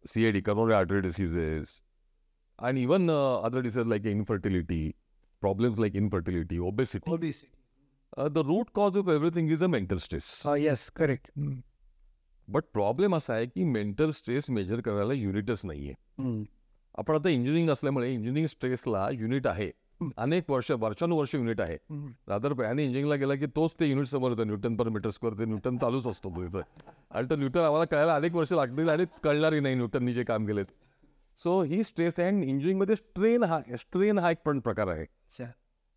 [0.04, 1.80] C A D coronary artery diseases
[2.58, 4.90] आणि even other disease like infertility
[5.42, 7.30] problems like infertility obesity
[8.30, 11.30] the root cause of everything is a mental stress yes correct
[12.48, 15.94] but problem असा आहे की mental stress major करायला युनिटच नाही आहे
[16.98, 19.70] आपण आता engineering असल्यामुळे इंजिनिअरिंग स्ट्रेसला युनिट आहे.
[20.16, 21.76] अनेक वर्ष वर्षानुवर्ष युनिट आहे.
[22.28, 24.46] रादर आणि इंजिनिअरिंगला गेला की तोच ते युनिट समोर येतं.
[24.46, 26.60] न्यूटन पर मीटर स्क्वेअर ते न्यूटन चालूच असतो तो इथं.
[27.10, 30.66] आणि तो न्यूटन आम्हाला कळायला अनेक वर्ष लागतील आणि कळणारही नाही न्यूटननी जे काम केलेत.
[31.38, 35.06] सो ही स्ट्रेस आणि इंजिनिअरिंगमध्ये स्ट्रेन हा स्ट्रेन हा एक पण प्रकार आहे.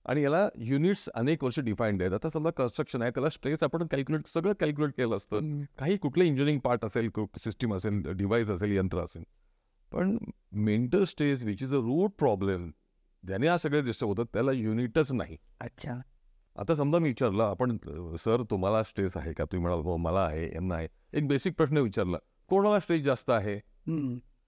[0.05, 2.13] आणि याला युनिट्स अनेक वर्ष डिफाईन्ड आहेत.
[2.13, 5.39] आता समजा कन्स्ट्रक्शन आहे त्याला स्ट्रेस आपण कॅल्क्युलेट सगळं कॅल्क्युलेट केलं असतं.
[5.79, 9.23] काही कुठलं इंजिनिअरिंग पार्ट असेल सिस्टीम असेल डिव्हाइस असेल यंत्र असेल.
[9.91, 10.17] पण
[10.51, 12.71] mental stress which is a root problem
[13.23, 15.37] ज्याने हा सगळे डिस्टर्ब होतं त्याला युनिटच नाही.
[15.61, 15.99] अच्छा.
[16.55, 17.77] आता समजा मी विचारलं आपण
[18.19, 19.43] सर तुम्हाला स्ट्रेस आहे का?
[19.43, 20.87] तुम्ही म्हणाल हो मला आहे यांना आहे.
[21.13, 22.17] एक बेसिक प्रश्न विचारला
[22.49, 23.59] कोणाला स्ट्रेस जास्त आहे?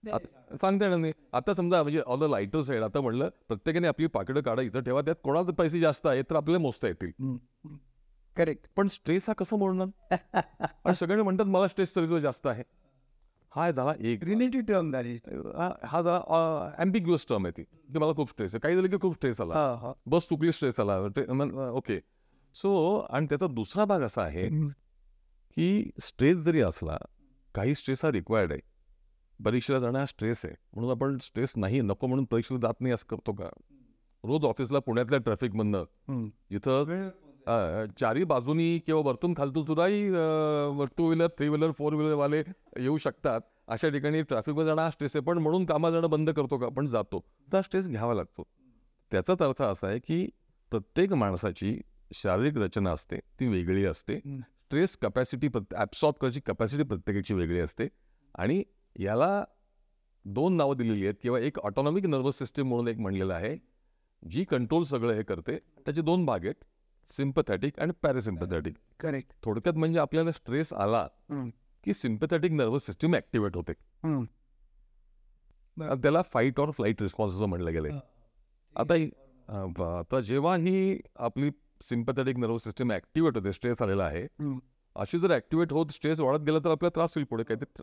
[0.05, 4.41] सांगता येणार नाही आता समजा म्हणजे ऑल द लाईटर साईड आता म्हणलं प्रत्येकाने आपली पाकिटं
[4.41, 7.37] काढा इथं ठेवा त्यात कोणाला पैसे जास्त आहेत तर आपल्याला मोजता येतील.
[8.37, 10.15] करेक्ट पण स्ट्रेस हा कसं मोडणार?
[10.85, 12.63] आणि सगळे म्हणतात मला स्ट्रेस तरी जास्त आहे.
[13.53, 16.01] हा झाला एक रिलेटिव्ह टर्म झाली हा.
[16.01, 16.17] जरा
[16.77, 18.59] अँबिग्युअस टर्म आहे ती की मला खूप स्ट्रेस आहे.
[18.59, 19.93] काही झालं की खूप स्ट्रेस आला.
[20.05, 20.97] बस चुकली स्ट्रेस आला.
[21.69, 21.99] ओके
[22.55, 24.49] सो आणि त्याचा दुसरा भाग असा आहे.
[25.57, 26.97] की स्ट्रेस जरी असला
[27.55, 28.61] काही स्ट्रेस हा रिक्वायर्ड आहे.
[29.45, 30.53] परीक्षेला जाणं हा स्ट्रेस आहे.
[30.73, 33.49] म्हणून आपण स्ट्रेस नाही नको म्हणून परीक्षेला जात नाही असं करतो का?
[34.23, 35.83] रोज ऑफिसला पुण्यातल्या ट्रॅफिकमधनं
[37.47, 40.09] अ, चारी बाजूनी किंवा वरतून खालतून सुद्धाही
[40.97, 42.41] two wheeler three wheeler four व्हीलरवाले
[42.77, 43.41] येऊ शकतात.
[43.67, 45.23] अशा ठिकाणी ट्रॅफिकमध्ये जाणं हा स्ट्रेस आहे.
[45.25, 46.65] पण म्हणून कामात जाणं बंद करतो का?
[46.65, 47.19] आपण जातो.
[47.51, 48.43] तर हा स्ट्रेस घ्यावा लागतो.
[49.11, 50.25] त्याचाच अर्थ असा आहे की
[50.71, 51.79] प्रत्येक माणसाची
[52.13, 54.13] शारीरिक रचना असते ती वेगळी असते.
[54.15, 54.39] हं.
[54.39, 57.87] स्ट्रेस कपॅसिटी प्रत्ये ॲब्सॉर्ब करायची कपॅसिटी प्रत्येकाची वेगळी असते.
[58.35, 58.63] आणि
[58.95, 59.43] याला
[60.25, 61.15] दोन नावं दिलेली आहेत.
[61.21, 63.55] किंवा एक ऑटोनॉमिक नर्वस सिस्टीम म्हणून एक म्हणलेलं आहे
[64.23, 65.57] जी कंट्रोल सगळं हे करते.
[65.85, 66.63] त्याचे दोन भाग आहेत
[67.09, 71.07] सिम्पथॅटिक आणि पॅरासिम्पथॅटिक करेक्ट थोडक्यात म्हणजे आपल्याला स्ट्रेस आला.
[71.83, 73.73] की सिम्पथॅटिक नर्वस सिस्टीम ऍक्टिव्हेट होते.
[76.01, 77.91] त्याला फाईट ऑर फ्लाईट रिस्पॉन्स असं म्हणलं गेलंय.
[78.75, 78.93] आता
[79.97, 81.49] आता जेव्हा ही आपली
[81.81, 84.25] सिम्पथॅटिक नर्वस सिस्टीम ऍक्टिव्हेट होते स्ट्रेस आलेला आहे.
[84.95, 87.81] अशी जर ऍक्टिव्हेट होत स्ट्रेस वाढत गेला तर आपल्याला त्रास होईल पुढे काहीतरी.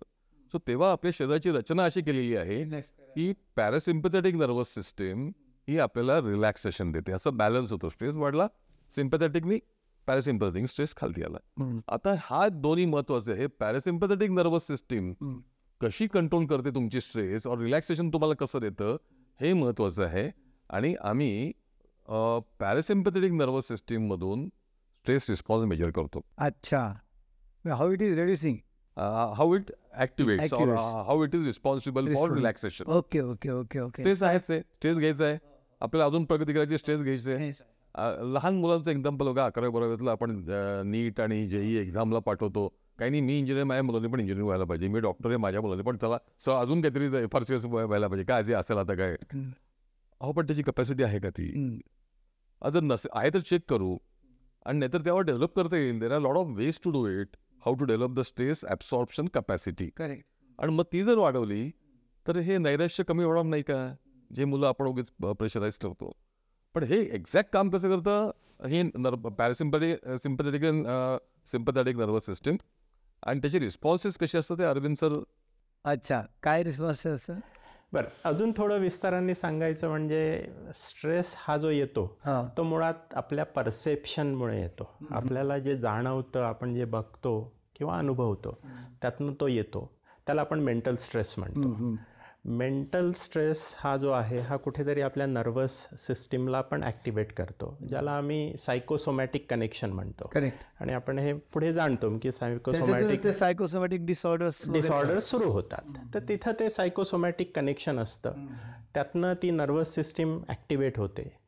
[0.53, 2.81] सो तेव्हा आपल्या शरीराची रचना अशी केलेली आहे
[3.15, 5.31] की पॅरासिम्पथॅटिक नर्वस सिस्टीम
[5.69, 7.13] ही आपल्याला रिलॅक्सेशन देते.
[7.13, 7.89] असं बॅलन्स होतो.
[7.89, 8.47] स्ट्रेस वाढला
[8.93, 9.59] सिम्पथॅटिकनी
[10.07, 11.39] पॅरासिम्पथॅटिक स्ट्रेस खालती आला.
[11.89, 15.13] आता हा दोन्ही महत्त्वाचे आहे पॅरासिम्पथॅटिक नर्वस सिस्टीम.
[15.81, 18.97] कशी कंट्रोल करते तुमची स्ट्रेस और रिलॅक्सेशन तुम्हाला कसं देतं
[19.41, 20.31] हे महत्वाचं आहे.
[20.71, 21.53] आणि आम्ही
[22.61, 26.25] पॅरासिम्पथॅटिक नर्वस सिस्टीममधून स्ट्रेस रिस्पॉन्स मेजर करतो.
[26.39, 26.81] अच्छा.
[27.65, 28.57] How it is reducing
[29.37, 31.05] how it activates Activates.
[31.07, 32.37] How it is responsible for Responsible.
[32.37, 35.39] Relaxation okay okay okay okay stress आहेच आहे स्ट्रेस घ्यायचा आहे.
[35.81, 37.53] आपल्याला अजून प्रगती करायची स्ट्रेस घ्यायची आहे.
[37.95, 40.43] अ, लहान मुलांचं एक्झाम्पल बघा अकरावी बारावीतलं आपण
[40.87, 42.69] नीट आणि जेई एक्झामला पाठवतो.
[42.99, 44.89] काही नाही मी इंजिनियर माझ्या मुलांनी पण इंजिनियर व्हायला पाहिजे.
[44.89, 48.25] मी डॉक्टर आहे माझ्या मुलांनी पण चला सर अजून काहीतरी फार सिरियस व्हायला पाहिजे.
[48.25, 49.17] काय जे असेल आता काय.
[50.21, 51.81] अहो पण त्याची कपॅसिटी आहे का ती?
[52.73, 53.97] जर नसे आहे तर चेक करू.
[54.67, 55.99] आणि नाहीतर तेव्हा डेव्हलप करता येईल.
[56.01, 59.88] There are lot of ways to do it how to develop the stress absorption capacity
[59.97, 60.25] correct
[60.59, 61.71] आणि मग ती जर वाढवली
[62.27, 63.94] तर हे नैराश्य कमी होणार नाही का?
[64.31, 66.11] जे मुलं आपण उगीच प्रेशराईज ठेवतो.
[66.75, 68.31] पण हे एक्झॅक्ट काम कसं करतं?
[68.68, 70.62] हे nerve parasympathetic sympathetic
[71.47, 72.57] sympathetic nervous system
[73.23, 75.18] आणि त्याचे रिस्पॉन्सेस कसे असतात ते अरविंद सर
[75.85, 76.23] अच्छा.
[76.42, 77.38] काय रिस्पॉन्स असतं
[77.92, 80.20] बरं अजून थोडं विस्ताराने सांगायचं म्हणजे
[80.74, 82.07] स्ट्रेस हा जो येतो
[82.57, 84.88] तो मुळात आपल्या परसेप्शनमुळे येतो.
[85.11, 87.33] आपल्याला जे जाणवतं आपण जे बघतो
[87.77, 88.59] किंवा अनुभवतो
[89.03, 89.90] त्यातनं तो येतो.
[90.27, 91.68] त्याला आपण मेंटल स्ट्रेस म्हणतो.
[92.44, 98.57] मेंटल स्ट्रेस हा जो आहे हा कुठेतरी आपल्या नर्वस सिस्टीमला पण ॲक्टिवेट करतो ज्याला आम्ही
[98.57, 100.31] सायकोसोमॅटिक कनेक्शन म्हणतो.
[100.35, 100.59] करेक्ट.
[100.81, 105.98] आणि आपण हे पुढे जाणतो की सायकोसोमॅटिक सायकोसोमॅटिक डिसऑर्डर्स डिसऑर्डर सुरू होतात.
[106.14, 108.33] तर तिथं ते सायकोसोमॅटिक कनेक्शन असतं.
[108.94, 111.38] त्यातनं ती नर्वस सिस्टीम ॲक्टिवेट होते.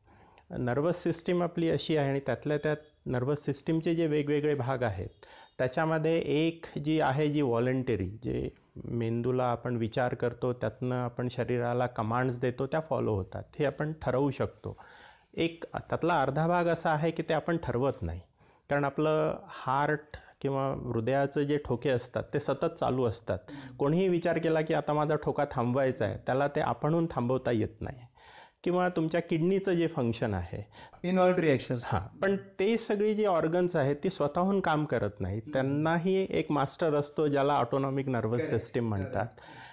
[0.49, 5.25] नर्वस सिस्टीम आपली अशी आहे आणि त्यातल्या त्यात नर्वस सिस्टीमचे जे वेगवेगळे भाग आहेत
[5.61, 8.49] त्याच्यामध्ये एक जी आहे जी व्हॉलंटरी जे
[8.85, 13.43] मेंदूला आपण विचार करतो त्यातनं आपण शरीराला कमांड्स देतो त्या फॉलो होतात.
[13.59, 14.75] हे आपण ठरवू शकतो.
[15.33, 18.19] एक त्यातला अर्धा भाग असा आहे की ते आपण ठरवत नाही.
[18.69, 23.37] कारण आपलं हार्ट किंवा हृदयाचं जे ठोके असतात ते सतत चालू असतात.
[23.79, 28.01] कोणीही विचार केला की आता माझा ठोका थांबवायचा आहे त्याला ते आपणहून थांबवता येत नाही.
[28.63, 30.63] किंवा तुमच्या किडनीचं जे फंक्शन आहे.
[31.03, 35.41] इनवर्ट रिएक्शन्स हां पण ते सगळी जी ऑर्गन्स आहेत ती स्वतःहून काम करत नाहीत.
[35.53, 39.27] त्यांनाही एक मास्टर असतो ज्याला ऑटोनॉमिक नर्वस सिस्टीम म्हणतात.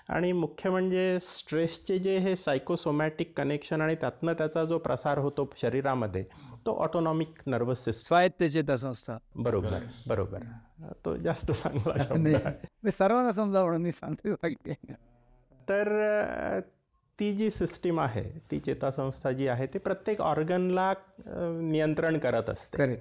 [0.08, 6.24] आणि मुख्य म्हणजे स्ट्रेसचे जे हे सायकोसोमॅटिक कनेक्शन आणि त्यातनं त्याचा जो प्रसार होतो शरीरामध्ये
[6.66, 10.38] तो ऑटोनॉमिक नर्वस सिस्टम स्वायत्त चेतासंस्था बरोबर बरोबर.
[11.04, 14.34] तो जास्त चांगला सर्वांना समजा म्हणून मी सांगतो.
[15.68, 16.60] तर
[17.18, 20.92] ती जी सिस्टीम आहे ती चेतासंस्था जी आहे ती प्रत्येक ऑर्गनला
[21.26, 22.94] नियंत्रण करत असते.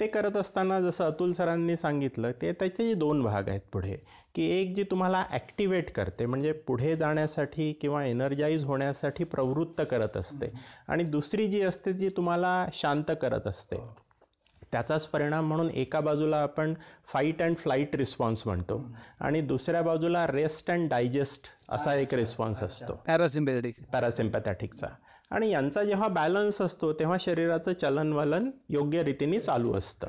[0.00, 3.96] ते करत असताना जसं अतुल सरांनी सांगितलं ते त्याचे दोन भाग आहेत पुढे
[4.34, 10.50] की एक जी तुम्हाला ॲक्टिवेट करते म्हणजे पुढे जाण्यासाठी किंवा एनर्जाईज होण्यासाठी प्रवृत्त करत असते.
[10.88, 13.76] आणि दुसरी जी असते जी तुम्हाला शांत करत असते.
[14.72, 16.74] त्याचाच परिणाम म्हणून एका बाजूला आपण
[17.12, 18.82] फाईट अँड फ्लाईट रिस्पॉन्स म्हणतो
[19.20, 23.00] आणि दुसऱ्या बाजूला रेस्ट अँड डायजेस्ट असा एक रिस्पॉन्स असतो.
[23.06, 24.86] पॅरासिम्पॅथेटिक पॅरासिम्पॅथॅटिकचा
[25.30, 30.08] आणि यांचा जेव्हा बॅलन्स असतो तेव्हा शरीराचं चलनवलन योग्य रीतीने चालू असतं.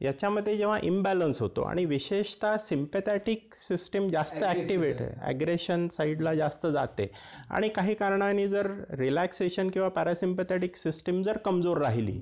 [0.00, 5.12] याच्यामध्ये जेव्हा इम्बॅलन्स होतो आणि विशेषतः सिम्पॅथॅटिक सिस्टीम जास्त ॲक्टिवेट आहे.
[5.22, 7.10] ॲग्रेशन साईडला जास्त जाते.
[7.50, 12.18] आणि काही कारणाने जर रिलॅक्सेशन किंवा पॅरासिम्पॅथॅटिक सिस्टीम जर कमजोर राहिली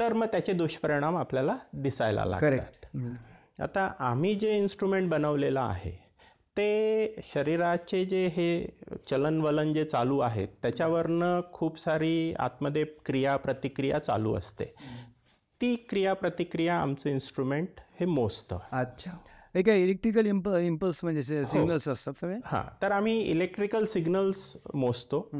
[0.00, 2.86] तर मग त्याचे दुष्परिणाम आपल्याला दिसायला लागतात.
[3.60, 6.04] आता आम्ही जे इन्स्ट्रुमेंट बनवलेलं आहे
[6.56, 8.78] ते शरीराचे जे हे
[9.10, 14.64] चलनवलन जे चालू आहेत त्याच्यावरनं खूप सारी आतमध्ये क्रिया प्रतिक्रिया चालू असते.
[15.60, 18.58] ती क्रिया प्रतिक्रिया आमचं इन्स्ट्रुमेंट हे मोजतं.
[18.72, 19.10] अच्छा.
[19.54, 25.30] हे काय इलेक्ट्रिकल इम्प इम्पल्स म्हणजे सिग्नल्स असतात सगळे हां तर आम्ही इलेक्ट्रिकल सिग्नल्स मोजतो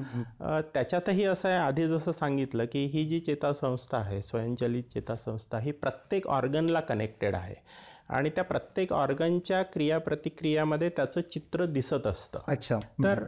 [0.74, 6.26] त्याच्यातही असं आहे आधी जसं सांगितलं की ही जी चेतासंस्था आहे स्वयंचलित चेतासंस्था ही प्रत्येक
[6.26, 7.54] ऑर्गनला कनेक्टेड आहे.
[8.08, 12.38] आणि त्या प्रत्येक ऑर्गनच्या क्रियाप्रतिक्रियामध्ये त्याचं चित्र दिसत असतं.
[12.46, 12.78] अच्छा.
[13.04, 13.24] तर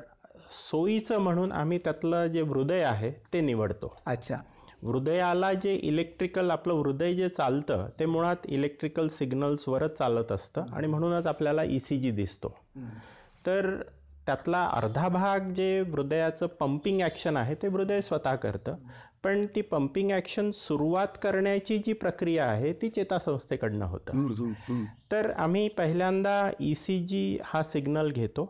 [0.51, 3.96] सोयीचं म्हणून आम्ही त्यातलं जे हृदय आहे ते निवडतो.
[4.07, 4.37] अच्छा.
[4.82, 11.26] हृदयाला जे इलेक्ट्रिकल आपलं हृदय जे चालतं ते मुळात इलेक्ट्रिकल सिग्नल्सवरच चालत असतं आणि म्हणूनच
[11.26, 12.54] आपल्याला ई सी जी दिसतो.
[13.46, 13.82] तर
[14.26, 18.76] त्यातला अर्धा भाग जे हृदयाचं पंपिंग ॲक्शन आहे ते हृदय स्वतः करतं.
[19.24, 24.16] पण ती पंपिंग ॲक्शन सुरुवात करण्याची जी प्रक्रिया आहे ती चेतासंस्थेकडनं होतं.
[25.12, 28.44] तर आम्ही पहिल्यांदा ई सी जी हा सिग्नल घेतो.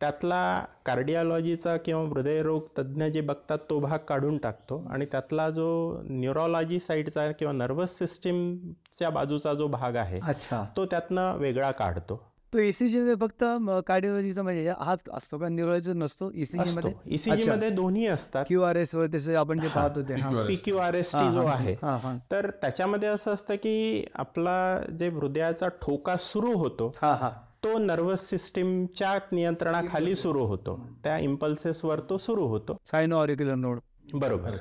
[0.00, 5.66] त्यातला कार्डिओलॉजीचा किंवा हृदयरोग तज्ज्ञ जे बघतात तो भाग काढून टाकतो आणि त्यातला जो
[6.04, 10.64] न्यूरोलॉजी साईडचा किंवा नर्वस सिस्टीमच्या बाजूचा जो भाग आहे अच्छा.
[10.76, 12.20] तो त्यातनं वेगळा काढतो.
[12.52, 13.44] तो ईसीजी मध्ये फक्त
[13.86, 15.48] कार्डिओलॉजीचा म्हणजे हात असतो का?
[15.48, 16.30] न्यूरोलॉजी नसतो?
[16.34, 16.92] ईसीजी मध्ये?
[17.06, 18.44] ईसीजी मध्ये दोन्ही असतात.
[18.48, 20.30] क्यू आर एस वर त्याचे आपण जे पाहतो ते हा.
[20.48, 22.16] P Q R S T जो आहे हा हा.
[22.32, 24.56] तर त्याच्यामध्ये असं असतं की आपला
[24.98, 27.30] जे हृदयाचा ठोका सुरू होतो हा हा.
[27.62, 30.78] तो नर्वस सिस्टीमच्या नियंत्रणाखाली सुरू होतो.
[31.04, 32.76] त्या इम्पल्सेसवर तो सुरू होतो.
[32.90, 33.78] सायनो ऑरिक्युलर नोड.
[34.14, 34.56] बरोबर.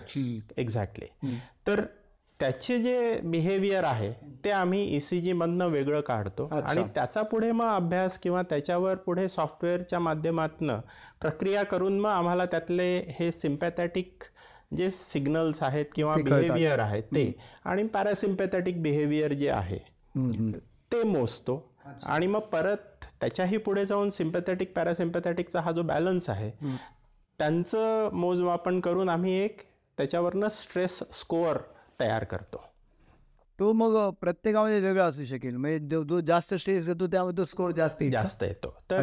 [0.57, 1.05] एक्झॅक्टली
[1.67, 1.81] तर
[2.39, 4.11] त्याचे जे बिहेवियर आहे
[4.45, 6.47] ते आम्ही ई सी जीमधनं वेगळं काढतो.
[6.53, 10.79] आणि त्याचा पुढे मग अभ्यास किंवा त्याच्यावर पुढे सॉफ्टवेअरच्या माध्यमातनं
[11.21, 14.23] प्रक्रिया करून मग आम्हाला त्यातले हे सिम्पॅथॅटिक
[14.77, 17.31] जे सिग्नल्स आहेत किंवा बिहेवियर आहेत ते
[17.65, 19.77] आणि पॅरासिम्पॅथॅटिक बिहेवियर जे आहे
[20.91, 21.65] ते मोजतो.
[22.03, 22.77] आणि मग परत
[23.21, 26.51] त्याच्याही पुढे जाऊन सिम्पॅथॅटिक पॅरासिम्पॅथॅटिकचा हा जो बॅलन्स आहे
[27.39, 29.61] त्यांचं मोजमापन करून आम्ही एक
[29.97, 31.57] त्याच्यावरनं स्ट्रेस स्कोअर
[31.99, 32.63] तयार करतो.
[33.59, 35.55] तो मग प्रत्येकामध्ये वेगळा असू शकेल.
[35.55, 38.03] म्हणजे जो- जास्त स्ट्रेस घेतो त्यामध्ये तो स्कोर जास्त?
[38.11, 38.75] जास्त येतो.
[38.89, 39.01] तर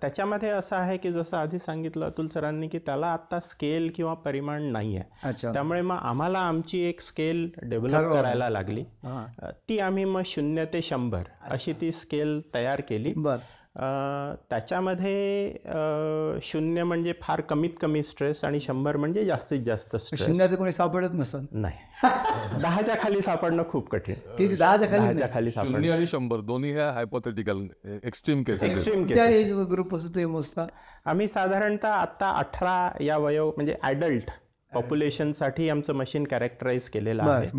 [0.00, 4.62] त्याच्यामध्ये असं आहे की जसं आधी सांगितलं अतुल सरांनी की त्याला आता स्केल किंवा परिमाण
[4.62, 8.84] नाही आहे त्यामुळे मग आम्हाला आमची एक स्केल डेव्हलप करायला लागली.
[9.68, 13.12] ती आम्ही मग शून्य ते शंभर अशी ती स्केल तयार केली.
[13.16, 13.36] बर.
[14.50, 15.52] त्याच्यामध्ये
[16.42, 21.14] शून्य म्हणजे फार कमीत कमी स्ट्रेस आणि शंभर म्हणजे जास्तीत जास्त स्ट्रेस शून्याचं कोणी सापडत
[21.14, 21.44] नसन.
[21.52, 22.08] नाही.
[22.62, 24.14] दहाच्या खाली सापडणं खूप कठीण.
[24.38, 25.74] किती दहाच्या खाली दहाच्या खाली सापडणं.
[25.74, 27.66] शून्य आणि शंभर दोन्ही ह्या hypothetical
[28.02, 30.66] extreme cases extreme age group असतो ते मोजता.
[31.04, 34.30] आम्ही साधारणतः आत्ता अठरा या वयो म्हणजे ॲडल्ट
[34.74, 37.50] पॉप्युलेशनसाठी आमचं मशीन कॅरेक्टराईज केलेलं आहे.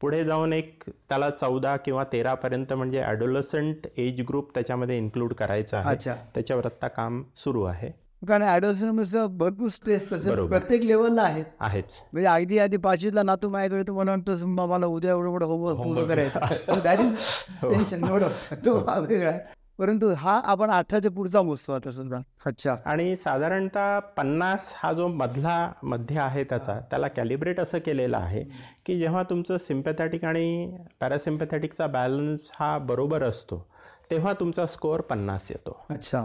[0.00, 5.96] पुढे जाऊन एक त्याला चौदा किंवा तेरापर्यंत म्हणजे ॲडोलसंट एज ग्रुप त्याच्यामध्ये इन्क्लूड करायचं आहे.
[6.34, 7.90] त्याच्यावर आत्ता काम सुरू आहे.
[8.28, 10.06] कारण ॲडोल्सनमध्ये भरपूर स्ट्रेस
[10.48, 11.44] प्रत्येक लेवलला आहेत.
[11.60, 15.46] आहेच म्हणजे अगदी आधी पाचवीतला नातू माझ्याकडे तो मला म्हणतो "सुंबा, मला उद्या एवढं एवढं
[15.46, 16.38] होमवर्क करायचं.
[17.62, 18.28] टेन्शन एवढं.
[18.66, 19.40] तो हा वेगळा आहे.
[19.78, 22.76] परंतु हा आपण अठराच्या पुढचा मोजतो आता समजा अच्छा.
[22.84, 28.44] आणि साधारणतः पन्नास हा जो मधला मध्य आहे त्याचा त्याला कॅलिब्रेट असं केलेलं आहे
[28.86, 33.66] की जेव्हा तुमचं सिम्पॅथॅटिक आणि पॅरासिम्पॅथॅटिकचा बॅलन्स हा बरोबर असतो
[34.10, 35.76] तेव्हा तुमचा स्कोअर पन्नास येतो.
[35.90, 36.24] अच्छा.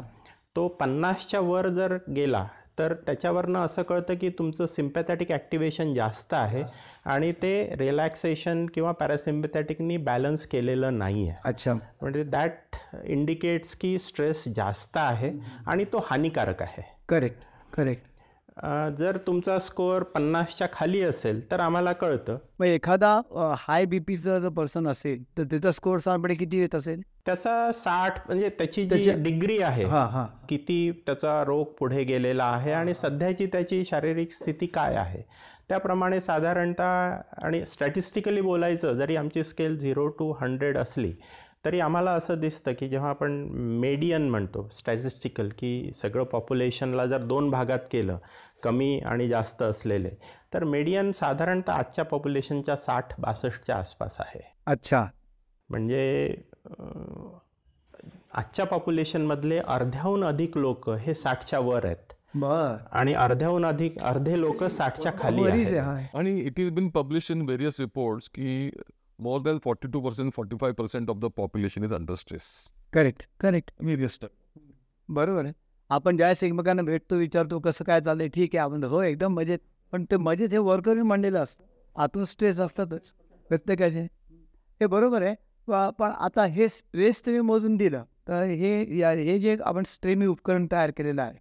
[0.55, 2.45] तो पन्नासच्या वर जर गेला
[2.79, 6.63] तर त्याच्यावरनं असं कळतं की तुमचं सिम्पॅथॅटिक ॲक्टिवेशन जास्त आहे
[7.05, 11.73] आणि ते रिलॅक्सेशन किंवा पॅरासिम्पॅथॅटिकनी बॅलन्स केलेलं नाही आहे अच्छा.
[12.01, 15.31] म्हणजे दॅट इंडिकेट्स की स्ट्रेस जास्त आहे
[15.67, 16.83] आणि तो हानिकारक आहे.
[17.09, 18.03] करेक्ट करेक्ट
[18.99, 22.37] जर तुमचा स्कोअर पन्नासच्या खाली असेल तर आम्हाला कळतं.
[22.59, 23.19] मग एखादा
[23.57, 27.01] हाय बी पीचा जर पर्सन असेल तर त्याचा स्कोअर साधारणपणे किती येत असेल?
[27.25, 30.25] त्याचा साठ म्हणजे त्याची जी डिग्री आहे हा हा.
[30.49, 35.21] किती त्याचा रोग पुढे गेलेला आहे आणि सध्याची त्याची शारीरिक स्थिती काय आहे?
[35.69, 41.13] त्याप्रमाणे साधारणतः आणि स्टॅटिस्टिकली बोलायचं जरी आमची स्केल झिरो टू हंड्रेड असली
[41.65, 43.31] तरी आम्हाला असं दिसतं की जेव्हा आपण
[43.79, 48.17] मेडियन म्हणतो स्टॅटिस्टिकल की सगळं पॉप्युलेशनला जर दोन भागात केलं
[48.63, 50.09] कमी आणि जास्त असलेले.
[50.53, 54.41] तर मेडियन साधारणतः आजच्या पॉप्युलेशनच्या साठ बासष्टच्या आसपास आहे.
[54.67, 55.05] अच्छा.
[55.69, 56.35] म्हणजे
[58.31, 62.13] आजच्या पॉप्युलेशनमधले अर्ध्याहून अधिक लोक हे साठच्या वर आहेत.
[62.35, 62.75] बर.
[62.91, 66.15] आणि अर्ध्याहून अधिक अर्धे लोक साठच्या खाली आहेत.
[66.15, 68.69] आणि it is been publish in various reports की
[69.19, 72.43] more than forty two percent forty five percent of the population is under stress
[72.93, 74.19] correct correct various
[75.09, 75.53] बरोबर आहे.
[75.89, 78.63] आपण ज्यावेळेस एकमेकांना भेटतो विचारतो कसं काय चाललंय ठीक आहे.
[78.63, 79.59] आपण हो एकदम मजेत.
[79.93, 81.63] पण ते मजेत हे वर्कर मांडलेलं असतं.
[81.95, 83.11] आतून स्ट्रेस असतातच
[83.49, 84.01] प्रत्येकाचे.
[84.81, 85.35] हे बरोबर आहे.
[85.67, 90.65] पण आता हे स्ट्रेस तुम्ही मोजून दिलं तर हे या हे जे आपण स्ट्रेमी उपकरण
[90.71, 91.37] तयार केलेलं आहे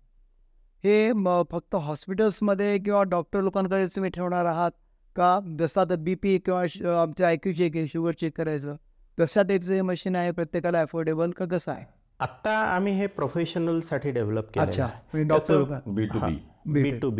[0.84, 4.70] हे म फक्त हॉस्पिटल्समध्ये किंवा डॉक्टर लोकांकडे तुम्ही ठेवणार आहात?
[5.16, 8.76] का जसं आता बी पी किंवा आमच्या आमचं आय क्यू चेक आहे शुगर चेक करायचं
[9.18, 11.84] तशा टाईपचं हे मशीन आहे प्रत्येकाला अफोर्डेबल का कसं आहे?
[12.20, 17.10] आत्ता आम्ही हे प्रोफेशनलसाठी डेव्हलप केलं अच्छा म्हणजे डॉक्टर लोक बी टू बी बी टू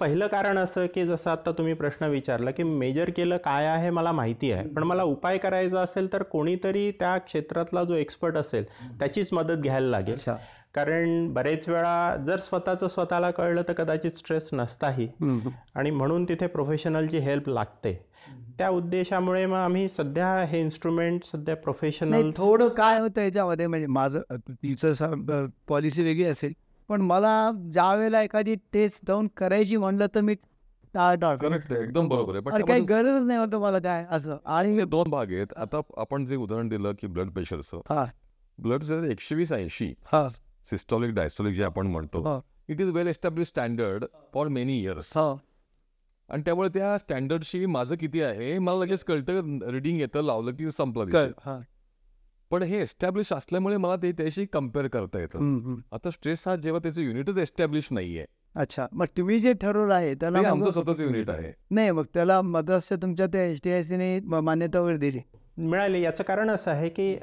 [0.00, 4.12] पहिलं कारण असं की जसं आता तुम्ही प्रश्न विचारला की मेजर केलं काय आहे मला
[4.12, 4.68] माहिती आहे.
[4.68, 8.64] पण मला उपाय करायचा असेल तर कोणीतरी त्या क्षेत्रातला जो एक्सपर्ट असेल
[8.98, 10.14] त्याचीच मदत घ्यायला लागेल.
[10.14, 10.36] अच्छा.
[10.74, 15.08] कारण बरेच वेळा जर स्वतःचं स्वतःला कळलं तर कदाचित स्ट्रेस नसताही.
[15.74, 18.06] आणि म्हणून तिथे प्रोफेशनलची हेल्प लागते.
[18.58, 24.20] त्या उद्देशामुळे मग आम्ही सध्या हे इन्स्ट्रुमेंट सध्या प्रोफेशनल थोडं काय होतं याच्यामध्ये म्हणजे माझं
[24.50, 26.52] तिचं पॉलिसी वेगळी असेल.
[26.88, 30.32] पण मला ज्या वेळेला एखादी टेस्ट जाऊन करायची म्हणलं तर मी
[30.94, 32.40] एकदम बरोबर आहे.
[32.40, 34.36] पण काही गरज नाही होतं मला काय असं.
[34.46, 35.46] आणि हे दोन भाग आहेत.
[35.56, 38.04] आता आपण जे उदाहरण दिलं की ब्लड प्रेशरचं हा.
[38.58, 39.94] ब्लड प्रेशर एकशे वीस ऐंशी.
[40.12, 40.28] हा.
[40.64, 42.40] सिस्टॉलिक डायस्टॉलिक जे आपण म्हणतो हा.
[42.68, 45.34] It is well establish standard for many years हा.
[46.28, 50.70] आणि त्यामुळे त्या स्टँडर्डशी माझं किती आहे हे मला लगेच कळतं रिडिंग येतं लावलं की
[50.70, 51.30] संपलं.
[51.44, 51.60] हा.
[52.50, 55.38] पण हे एस्टॅब्लिश असल्यामुळे मला ते त्याशी कंपेअर करता येतं.
[55.38, 55.80] हम्म, हम्म.
[55.92, 58.24] आता स्ट्रेस हा जेव्हा त्याचं युनिटच एस्टॅब्लिश नाहीये.
[58.54, 61.52] अच्छा मग तुम्ही जे ठरवलं आहे त्याला आमचं स्वतःचं युनिट आहे.
[61.70, 65.20] नाही मग त्याला मद्रासच्या तुमच्या त्या एच टी आय सीने मान्यता वगैरे दिली.
[65.58, 66.00] मिळाले.
[66.00, 67.16] याचं कारण असं आहे की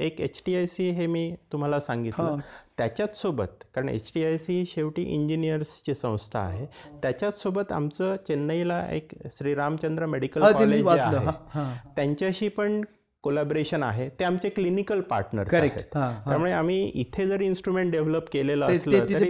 [0.00, 2.36] एक एच टी आय सी हे मी तुम्हाला सांगितलं हा.
[2.78, 6.66] त्याच्याच सोबत कारण एच टी आय सी शेवटी इंजिनियर्सची संस्था आहे
[7.02, 11.72] त्याच्याच सोबत आमचं चेन्नईला एक श्रीरामचंद्र मेडिकल हा, कॉलेज आहे हा, हा.
[11.96, 12.80] त्यांच्याशी पण
[13.24, 15.72] कोलॅबरेशन आहे ते आमचे क्लिनिकल पार्टनर्स Correct.
[15.72, 16.20] आहेत हा, हा.
[16.28, 19.28] त्यामुळे आम्ही इथे जर इन्स्ट्रुमेंट डेव्हलप केलेलं असलं तरी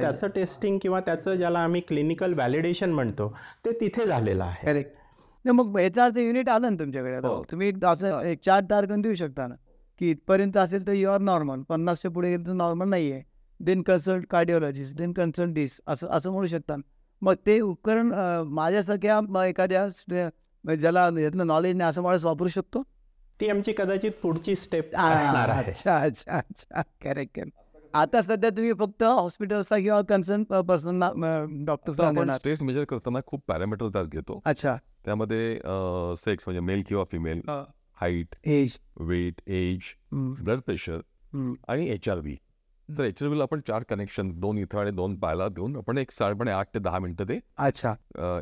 [0.00, 3.32] त्याचं टेस्टिंग किंवा त्याचं ज्याला आम्ही क्लिनिकल व्हॅलिडेशन म्हणतो
[3.64, 4.82] ते तिथे झालेलं आहे
[5.44, 7.16] मग याचा अर्थ युनिट आलं ना तुमच्याकडे.
[7.16, 7.42] हो.
[7.50, 9.54] तुम्ही एक असं एक चार्ट तयार करून देऊ शकता ना
[9.98, 13.22] की इथपर्यंत असेल तर यू आर नॉर्मल पन्नासच्या पुढे गेलं तर नॉर्मल नाही आहे
[13.60, 16.82] then consult cardiologist then consult this असं असं म्हणू शकता ना.
[17.22, 18.12] मग ते उपकरण
[18.48, 19.86] माझ्यासारख्या म- एखाद्या
[20.74, 22.82] ज्याला यातलं नॉलेज नाही असं माणूस वापरू शकतो?
[23.40, 26.82] ती आमची कदाचित पुढची स्टेप अच्छा अच्छा अच्छा.
[27.02, 27.52] करेक्ट करेक्ट
[27.94, 31.02] आता सध्या तुम्ही फक्त हॉस्पिटल्सला किंवा कन्सर्न पर्सन
[32.30, 34.40] स्ट्रेस मेजर करताना खूप पॅरामीटर त्यात घेतो.
[34.44, 34.76] अच्छा.
[35.04, 35.54] त्यामध्ये
[36.16, 37.40] सेक्स म्हणजे मेल किंवा female
[38.00, 41.00] height age weight age blood pressure
[41.68, 42.36] आणि एच आर व्ही
[42.88, 46.10] तर एच आर व्हीला आपण चार कनेक्शन दोन इथं आणि दोन पायाला देऊन आपण एक
[46.10, 47.90] साधारणपणे आठ ते दहा मिनिटं ते अच्छा.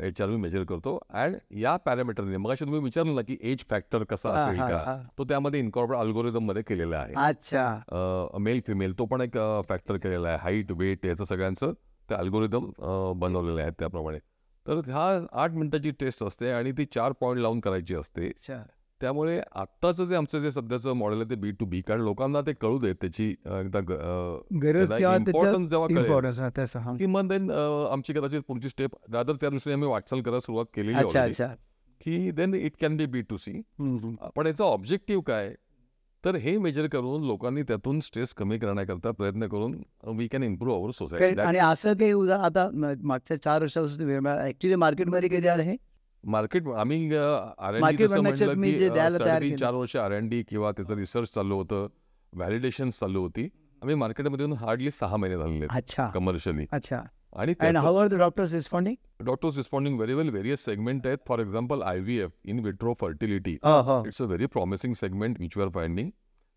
[0.03, 0.97] एच आर व्ही मेजर करतो.
[1.09, 5.01] अँड या पॅरामीटरने मग तुम्ही विचारलं ना की एज फॅक्टर कसा असेल का.
[5.17, 7.13] तो त्यामध्ये इन्कॉर्पोरेट अल्गोरिदममध्ये केलेला आहे.
[7.17, 8.37] अच्छा.
[8.39, 9.37] मेल फिमेल तो पण एक
[9.69, 10.37] फॅक्टर केलेला आहे.
[10.41, 11.73] हाईट वेट याचं सगळ्यांचं
[12.09, 12.71] ते अल्गोरिदम
[13.19, 14.19] बनवलेले आहेत त्याप्रमाणे.
[14.65, 18.31] तर ह्या आठ मिनिटाची टेस्ट असते आणि ती चार पॉईंट लावून करायची असते.
[19.01, 22.53] त्यामुळे आत्ताचं जे आमचं जे सध्याचं मॉडेल आहे ते बी टू बी कारण लोकांना ते
[22.53, 23.79] कळू देत त्याची एकदा
[24.61, 26.97] गरज जेव्हा कळेल.
[26.97, 31.43] की मग देन आमची कदाचित पुढची स्टेप रादर त्या दृष्टीने आम्ही वाटचाल करायला सुरुवात केलेली
[32.01, 33.61] की then it can be B to C.
[34.35, 35.53] पण याचा ऑब्जेक्टिव्ह काय?
[36.23, 39.75] तर हे मेजर करून लोकांनी त्यातून स्ट्रेस कमी करण्याकरता प्रयत्न करून
[40.17, 45.29] we can improve our society आणि असं काही उदा आता मागच्या चार वर्षापासून ऍक्च्युली मार्केटमध्ये
[45.29, 45.75] कधी आलं हे
[46.27, 49.27] मार्केट आम्ही आर एन Market डी कसं बनण्याच्या म्हटलं मी की जे अ, द्यायला तयार
[49.27, 49.59] साडेतीन केलं.
[49.59, 51.87] चार वर्ष आर एन डी किंवा त्याचं रिसर्च चालू होतं
[52.33, 53.47] व्हॅलिडेशन चालू होती.
[53.81, 56.07] आम्ही मार्केटमध्ये येऊन हार्डली सहा महिने झालेले अच्छा.
[56.13, 57.01] कमर्शियली अच्छा.
[57.35, 61.17] आणि and how are the doctors responding doctors responding very well various segment आहेत.
[61.27, 64.03] For example I V F in vitro fertility हो
[65.01, 66.11] segment which we are finding.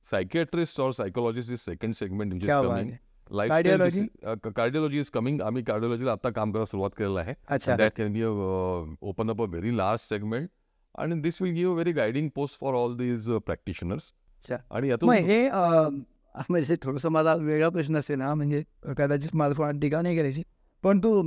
[0.04, 2.90] Psychiatrist or psychologist is second segment which is क्या बात coming.
[2.90, 2.98] आहे
[3.30, 5.00] Uh, cardiology?
[5.00, 5.40] is coming.
[5.42, 7.34] आम्ही कार्डिओलॉजीला आता काम करायला सुरुवात केलेलं आहे.
[7.48, 7.76] अच्छा.
[7.76, 10.48] That can be open up a very large segment
[10.94, 14.56] आणि this will give very guiding post for all these practitioners अच्छा.
[14.70, 18.62] आणि यातून हे म्हणजे थोडंसं मला वेगळा प्रश्न असेल हा म्हणजे
[18.98, 20.42] कदाचित मला कोणा टीका नाही करायची.
[20.84, 21.22] पण तू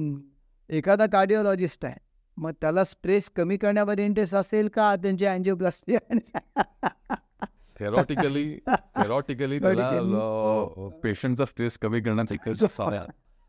[0.70, 1.98] एखादा कार्डिओलॉजिस्ट आहे
[2.38, 4.96] मग त्याला स्ट्रेस कमी करण्यामध्ये इंटरेस्ट असेल का?
[4.96, 5.96] त्यांची अँजिओप्लास्टी
[7.80, 10.90] थेरॉटिकली थेरॉटिकली त्याला.
[11.04, 12.80] पेशंटचा स्ट्रेस कमी करण्यात एकच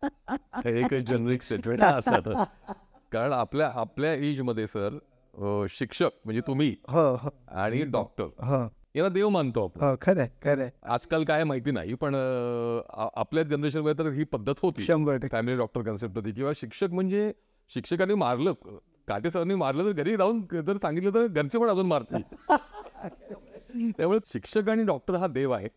[0.64, 2.28] हे एक जनरिक स्टेटमेंट असतात
[3.12, 4.98] कारण आपल्या आपल्या एजमध्ये सर
[5.70, 7.28] शिक्षक म्हणजे तुम्ही हो हो.
[7.48, 8.66] आणि डॉक्टर हो.
[8.94, 9.80] याला देव मानतो आपण.
[9.82, 12.14] हो खरं आजकाल काय माहिती नाही पण
[13.14, 14.82] आपल्या जनरेशनमध्ये तर ही पद्धत होती.
[14.82, 16.32] शंभर फॅमिली डॉक्टर कन्सेप्ट होती.
[16.32, 17.32] किंवा शिक्षक म्हणजे
[17.70, 18.52] शिक्षकांनी मारलं
[19.08, 22.22] काटे सरांनी मारलं तर घरी राहून जर सांगितलं तर घरचे पण अजून मारतील.
[23.76, 25.68] त्यामुळे शिक्षक आणि डॉक्टर हा देव आहे.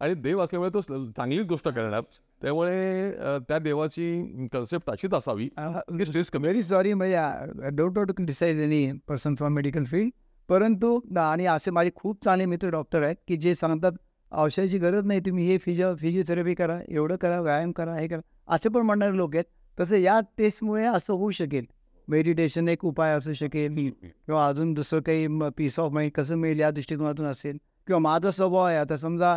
[0.00, 2.00] आणि देव असल्यामुळे तो चांगलीच गोष्ट करणार.
[2.42, 3.10] त्यामुळे
[3.48, 5.48] त्या देवाची कन्सेप्ट अशीच असावी.
[5.58, 10.10] व्हेरी सॉरी म्हणजे don't to criticise any person from medical field
[10.48, 13.92] परंतु आणि असे माझे खूप चांगले मित्र डॉक्टर आहेत की जे सांगतात
[14.32, 18.20] औषधाची गरज नाही तुम्ही हे फिजिओ फिजिओथेरपी करा एवढं करा व्यायाम करा हे करा.
[18.48, 19.44] असे पण म्हणणारे लोक आहेत.
[19.80, 21.64] तसं या टेस्टमुळे असं होऊ शकेल.
[22.08, 25.26] मेडिटेशन एक उपाय असू शकेल किंवा अजून दुसरं काही
[25.56, 28.76] पीस ऑफ माइंड कसं मिळेल या दृष्टिकोनातून असेल किंवा माझा स्वभाव आहे.
[28.76, 29.36] आता समजा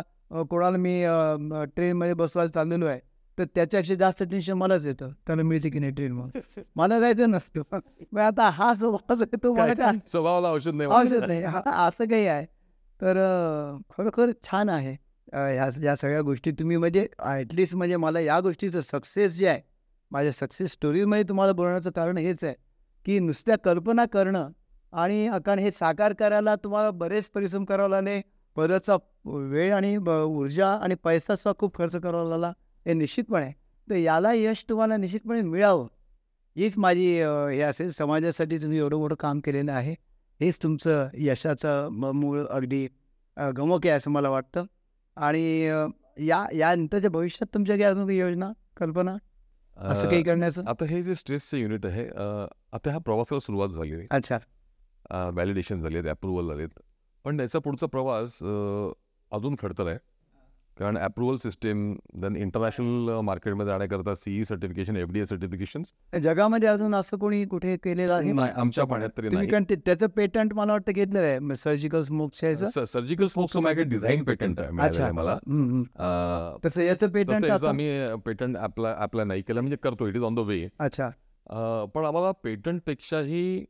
[0.50, 1.02] कोणाला मी
[1.76, 3.00] ट्रेनमध्ये बसवायला चाललेलो आहे
[3.38, 5.10] तर त्याच्यापेक्षा जास्त टेन्शन मलाच येतं.
[5.26, 6.38] त्याला मिळते की नाही ट्रेन मग?
[6.76, 7.62] मला जायचं नसतं.
[8.12, 11.42] मग आता हा स्वभाव तो मला स्वभावाला औषध नाही औषध नाही.
[11.66, 12.46] असं काही आहे.
[13.00, 13.16] तर
[13.90, 14.96] खरोखर छान आहे.
[15.32, 19.60] ह्या या सगळ्या गोष्टी तुम्ही म्हणजे ॲटलिस्ट म्हणजे मला या गोष्टीचं सक्सेस जे आहे
[20.10, 22.54] माझ्या सक्सेस स्टोरीजमध्ये तुम्हाला बोलण्याचं कारण हेच आहे
[23.06, 24.50] की नुसत्या कल्पना करणं
[24.92, 28.22] आणि कारण हे साकार करायला तुम्हाला बरेच परिश्रम करावे लागले.
[28.56, 32.52] बराचसा वेळ आणि ऊर्जा आणि पैसाचा खूप खर्च करावा लागला
[32.86, 33.50] हे निश्चितपणे.
[33.90, 35.88] तर याला यश तुम्हाला निश्चितपणे मिळावं.
[36.56, 39.94] हीच माझी हे असेल समाजासाठी तुम्ही एवढं मोठं काम केलेलं आहे.
[40.40, 42.88] हेच तुमचं यशाचं म- मूळ अगदी
[43.56, 44.64] गमक आहे असं मला वाटतं.
[45.16, 45.64] आणि
[46.18, 49.16] या यानंतरच्या भविष्यात तुमच्या काही अजून योजना कल्पना.
[49.78, 50.64] असं काही करण्याचं?
[50.68, 54.06] आता हे जे स्ट्रेसचं युनिट आहे आता ह्या प्रवासाला सुरुवात झाली आहे.
[54.10, 54.38] अच्छा.
[55.10, 56.80] व्हॅलिडेशन झाली आहेत अप्रुव्हल झालेत.
[57.24, 58.38] पण त्याचा पुढचा प्रवास
[59.32, 59.98] अजून खडतर आहे.
[60.78, 65.82] कारण अप्रुव्हल सिस्टीम देन इंटरनॅशनल मार्केटमध्ये जाण्याकरता CE certification F D A certification
[66.22, 68.32] जगामध्ये अजून असं कोणी कुठे केलेलं आहे?
[68.32, 69.48] नाही आमच्या पाण्यात तरी नाही.
[69.48, 71.56] कारण ते- त्याचं पेटंट मला वाटतं घेतलेलं आहे.
[71.56, 76.58] सर्जिकल स्मोकचं सर्जिकल स्मोक डिझाईन पेटंट आहे मला.
[76.64, 79.60] तसं याचं पेटंट आम्ही पेटंट अप्लाय अप्लाय नाही केलं.
[79.60, 80.06] म्हणजे करतो.
[80.06, 81.08] It is on the way अच्छा.
[81.94, 83.64] पण आम्हाला पेटंटपेक्षाही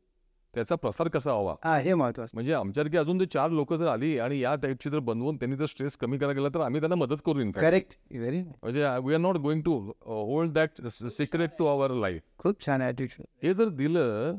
[0.53, 1.53] त्याचा प्रसार कसा व्हावा?
[1.63, 2.31] हा हे महत्वाचं.
[2.33, 5.65] म्हणजे आमच्यासारखी अजून ते चार लोक जर आली आणि या टाईपची जर बनवून त्यांनी जर
[5.65, 9.19] स्ट्रेस कमी करायला गेला तर आम्ही त्यांना मदत करू इनफॅक्ट करेक्ट व्हेरी म्हणजे we are
[9.19, 14.37] not going to hold that secret to our life खूप छान ॲटिट्यूड हे जर दिलं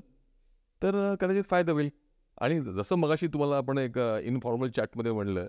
[0.82, 1.90] तर अं, कदाचित फायदा होईल.
[2.38, 5.46] आणि जसं मगाशी तुम्हाला आपण एक इनफॉर्मल चॅटमध्ये म्हणलं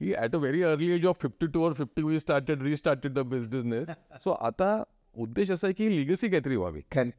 [0.00, 3.18] की at a very early age of fifty two और fifty we started restarted the
[3.28, 3.88] business
[4.24, 4.68] so आता
[5.16, 6.80] उद्देश असा आहे की लिगसी काहीतरी व्हावी.
[6.92, 7.18] करेक्ट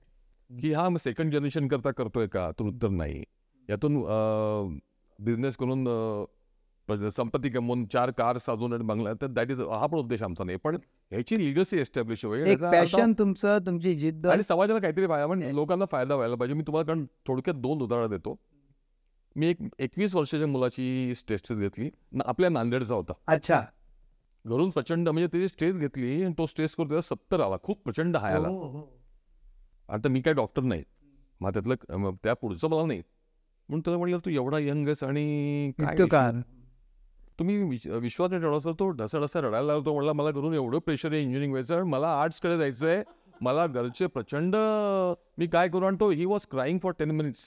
[0.50, 2.50] की हा सेकंड जनरेशन करता करतोय का?
[2.52, 3.24] तर उत्तर नाही.
[3.70, 4.02] यातून
[5.20, 5.86] बिझनेस करून
[7.12, 10.58] संपत्ती कमवून चार कार साजून आणि बंगला तर दॅट इज हा पण उद्देश आमचा नाही.
[10.64, 10.76] पण
[11.12, 12.26] ह्याची लिगसी एस्टॅब्लिश
[12.62, 14.28] पॅशन तुमचं तुमची जिद्द.
[14.28, 16.56] आणि समाजाला काहीतरी फायदा म्हणजे लोकांना फायदा व्हायला पाहिजे.
[16.56, 18.36] मी तुम्हाला कारण थोडक्यात दोन उदाहरणं देतो.
[19.36, 21.90] मी एक एकवीस वर्षाच्या मुलाची टेस्ट घेतली.
[22.26, 23.14] आपल्या नांदेडचा होता.
[23.28, 23.62] अच्छा.
[24.46, 27.56] घरून प्रचंड म्हणजे त्याची स्टेज घेतली आणि तो स्टेज स्कोर त्याचा सत्तर आला.
[27.64, 28.48] खूप प्रचंड हाय आला.
[28.48, 28.97] हो, हो.
[29.90, 30.84] आता मी काय डॉक्टर नाही.
[31.42, 33.00] मग त्यातलं त्या पुढचं मला नाही.
[33.70, 35.96] म्हणून त्याला म्हणलं तू एवढा यंग आहेस आणि काय.
[37.40, 40.80] तुम्ही विश- विश्वास नाही ठेवला सर तो ढसा ढसा रडायला लागतो म्हणला मला घरून एवढं
[40.80, 43.04] प्रेशर आहे इंजिनिअरिंग व्हायचं आणि मला आर्ट्सकडे जायचं आहे
[43.42, 44.56] मला घरचे प्रचंड
[45.38, 47.46] मी काय करू आणि तो he was crying for ten minutes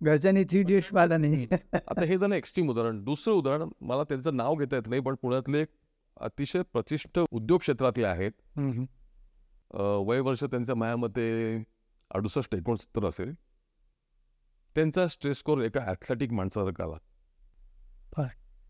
[0.00, 1.46] घरच्यांनी थ्री डिश पाहिला नाही.
[1.74, 3.02] आता हे झालं एक्स्ट्रीम उदाहरण.
[3.04, 5.64] दुसरं उदाहरण मला त्यांचं नाव घेता येत नाही पण पुण्यातले
[6.20, 8.32] अतिशय प्रतिष्ठ उद्योग क्षेत्रातले आहेत.
[9.74, 11.56] वय वर्ष त्यांच्या मायामते
[12.10, 13.32] अडुसष्ट एकोणसत्तर असेल.
[14.76, 18.28] त्यांचा स्ट्रेस स्कोर एका ॲथलेटिक माणसासारखा आला.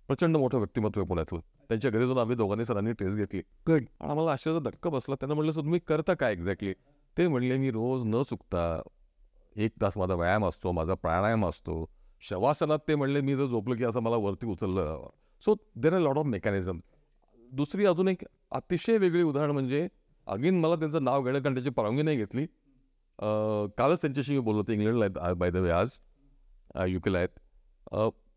[0.09, 1.41] प्रचंड मोठं व्यक्तिमत्व आहे पुण्यातलं.
[1.69, 3.41] त्यांच्या घरी जाऊन आम्ही दोघांनी सरांनी टेस्ट घेतली.
[3.67, 5.15] आणि आम्हाला आश्चर्याचा धक्का बसला.
[5.15, 6.73] त्यांना म्हणलं सर तुम्ही करता काय एक्झॅक्टली
[7.17, 8.81] ते म्हणले मी रोज न चुकता
[9.57, 11.85] एक तास माझा व्यायाम असतो माझा प्राणायाम असतो.
[12.23, 15.07] शवासनात ते म्हणले मी जर झोपलं की असं मला वरती उचललं.
[15.43, 16.81] So there are lot of mechanism
[17.53, 19.87] दुसरी अजून एक अतिशय वेगळी उदाहरण म्हणजे
[20.27, 22.47] अगेन मला त्यांचं नाव घेणं कारण त्याची परवानगी नाही घेतली.
[23.79, 25.99] कालच त्यांच्याशी मी बोललो होतो इंग्लंडला आहेत बाय द वे आज
[26.89, 27.29] यू केला आहेत.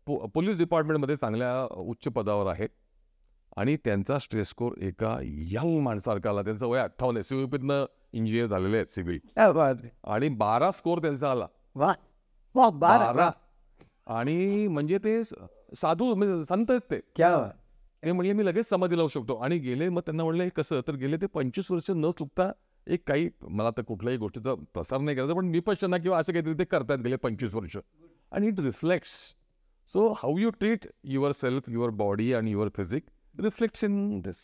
[0.06, 2.68] पो पोलीस डिपार्टमेंटमध्ये चांगल्या उच्च पदावर आहेत
[3.56, 6.42] आणि त्यांचा स्ट्रेस स्कोर एका यंग माणसारखा आला.
[6.42, 8.86] त्यांचं वय अठ्ठावन्न एस पीतनं इंजिनियर झालेले आहेत
[9.58, 9.88] आहे.
[10.04, 11.46] आणि बारा स्कोर त्यांचा आला.
[12.54, 13.30] बारा.
[14.06, 17.00] आणि म्हणजे ते साधू म्हणजे संत आहेत ते.
[17.16, 17.36] क्या.
[18.02, 19.34] ते म्हणले मी लगेच समाधी लावू शकतो.
[19.34, 20.80] आणि गेले मग त्यांना म्हणलं हे कसं?
[20.86, 22.50] तर गेले ते पंचवीस वर्ष न चुकता
[22.86, 26.64] एक काही मला तर कुठल्याही गोष्टीचा प्रसार नाही करायचा पण विपश्यना किंवा असं काहीतरी ते
[26.64, 27.76] करतात गेले पंचवीस वर्ष.
[28.32, 29.10] आणि it reflects
[29.90, 30.86] so how you treat
[31.32, 34.40] yourself your body and your physique reflects in this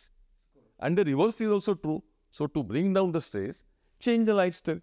[0.81, 1.99] and the reverse is also true
[2.35, 3.65] so to bring down the stress
[4.03, 4.81] change the lifestyle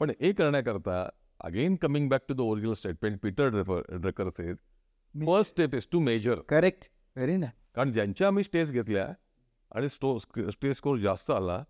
[0.00, 1.02] पण हे करण्याकरता
[1.40, 4.56] again coming back to the original statement Peter Drucker says
[5.14, 9.06] first step is to measure correct very ना कारण ज्यांच्या आम्ही stage घेतल्या
[9.70, 11.62] आणि स्टो stage score जास्त आला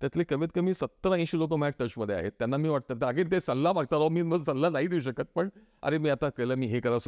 [0.00, 2.32] त्यातले कमीत कमी सत्तर ऐंशी लोक माझ्या टचमध्ये आहेत.
[2.38, 5.48] त्यांना मी वाटतं अगेन ते सल्ला मागतात अहो, मी मग सल्ला नाही देऊ शकत पण
[5.82, 6.98] अरे मी आता केलं मी हे करा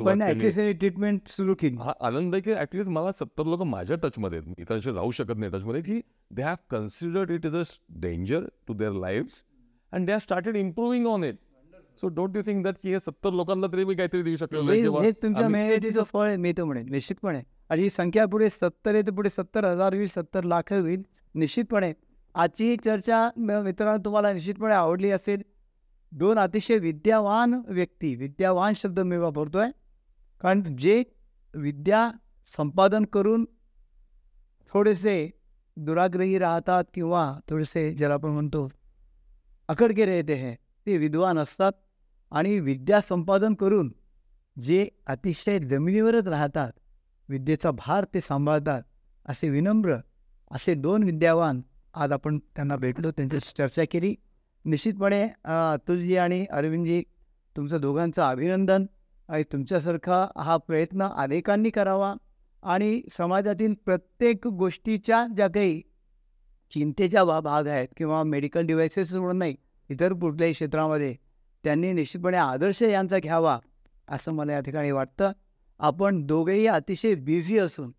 [0.72, 1.76] ट्रीटमेंट सुरू केली.
[1.76, 4.54] हा आनंद आहे की ऍटलीस्ट मला सत्तर लोक माझ्या टचमध्ये आहेत.
[4.58, 6.00] इतरांशी राहू शकत नाही टचमध्ये की
[6.30, 7.62] they have considered it is a
[8.00, 9.44] danger to their lives
[9.92, 11.36] and they have started improving on it
[12.00, 14.80] so don't you think that की हे सत्तर लोकांना तरी मी काहीतरी देऊ शकलो हे
[14.80, 17.42] हे फळ आहे मी तर म्हणेन निश्चितपणे.
[17.70, 21.02] आणि ही संख्या पुढे सत्तर आहे तर पुढे सत्तर हजार होईल सत्तर लाख होईल.
[21.34, 21.92] निश्चितपणे
[22.34, 25.42] आजची चर्चा मित्रांनो तुम्हाला निश्चितपणे आवडली असेल.
[26.12, 29.70] दोन अतिशय विद्यावान व्यक्ती विद्यावान शब्द मी वापरतोय.
[30.40, 31.02] कारण जे
[31.54, 32.10] विद्या
[32.46, 33.44] संपादन करून
[34.72, 35.30] थोडेसे
[35.76, 38.68] दुराग्रही राहतात किंवा थोडेसे ज्याला आपण म्हणतो
[39.68, 40.54] अकडके रहते हे
[40.86, 41.72] ते विद्वान असतात.
[42.32, 43.92] आणि विद्या संपादन करून
[44.56, 46.72] जे अतिशय जमिनीवरच राहतात
[47.28, 48.82] विद्येचा भार ते सांभाळतात
[49.26, 49.96] असे विनम्र
[50.50, 51.60] असे दोन विद्यावान
[51.94, 54.14] आज आपण त्यांना भेटलो त्यांच्याशी चर्चा केली.
[54.64, 57.02] निश्चितपणे अतुलजी आणि अरविंदजी
[57.56, 58.84] तुमचं दोघांचं अभिनंदन
[59.28, 62.14] आणि तुमच्यासारखा हा प्रयत्न अनेकांनी करावा
[62.62, 65.80] आणि समाजातील प्रत्येक गोष्टीच्या ज्या काही
[66.72, 69.54] चिंतेच्या बा भाग आहेत किंवा मेडिकल डिव्हायसेस म्हणून नाही
[69.90, 71.14] इतर कुठल्याही क्षेत्रामध्ये
[71.64, 73.58] त्यांनी निश्चितपणे आदर्श यांचा घ्यावा
[74.08, 75.32] असं मला या ठिकाणी वाटतं.
[75.80, 77.90] आपण दोघेही अतिशय बिझी असून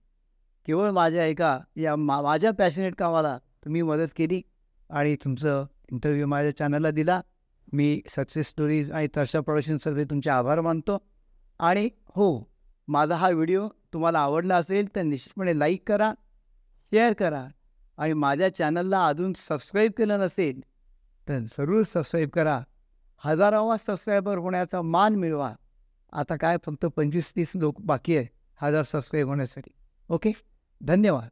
[0.68, 4.42] केवळ माझ्या एका या मा माझ्या पॅशनेट कामाला तुम्ही मदत केली
[4.90, 7.22] आणि तुमचं इंटरव्ह्यू माझ्या चॅनलला दिला.
[7.74, 10.98] मी सक्सेस स्टोरीज आणि तर्षा प्रोडक्शन सर्वे तुमचे आभार मानतो.
[11.60, 12.52] आणि हो
[12.88, 16.12] माझा हा व्हिडिओ तुम्हाला आवडला असेल तर निश्चितपणे लाईक करा
[16.92, 17.46] शेअर करा.
[17.98, 20.60] आणि माझ्या चॅनलला अजून सबस्क्राईब केलं नसेल
[21.28, 22.62] तर जरूर सबस्क्राईब करा.
[23.24, 25.54] हजारावा सबस्क्रायबर होण्याचा मान मिळवा.
[26.14, 28.28] आता काय फक्त पंचवीस तीस लोक बाकी आहे.
[28.62, 29.72] हजार सबस्क्राईब होण्यासाठी.
[30.10, 30.32] ओके?
[30.82, 31.30] धन्यवाद.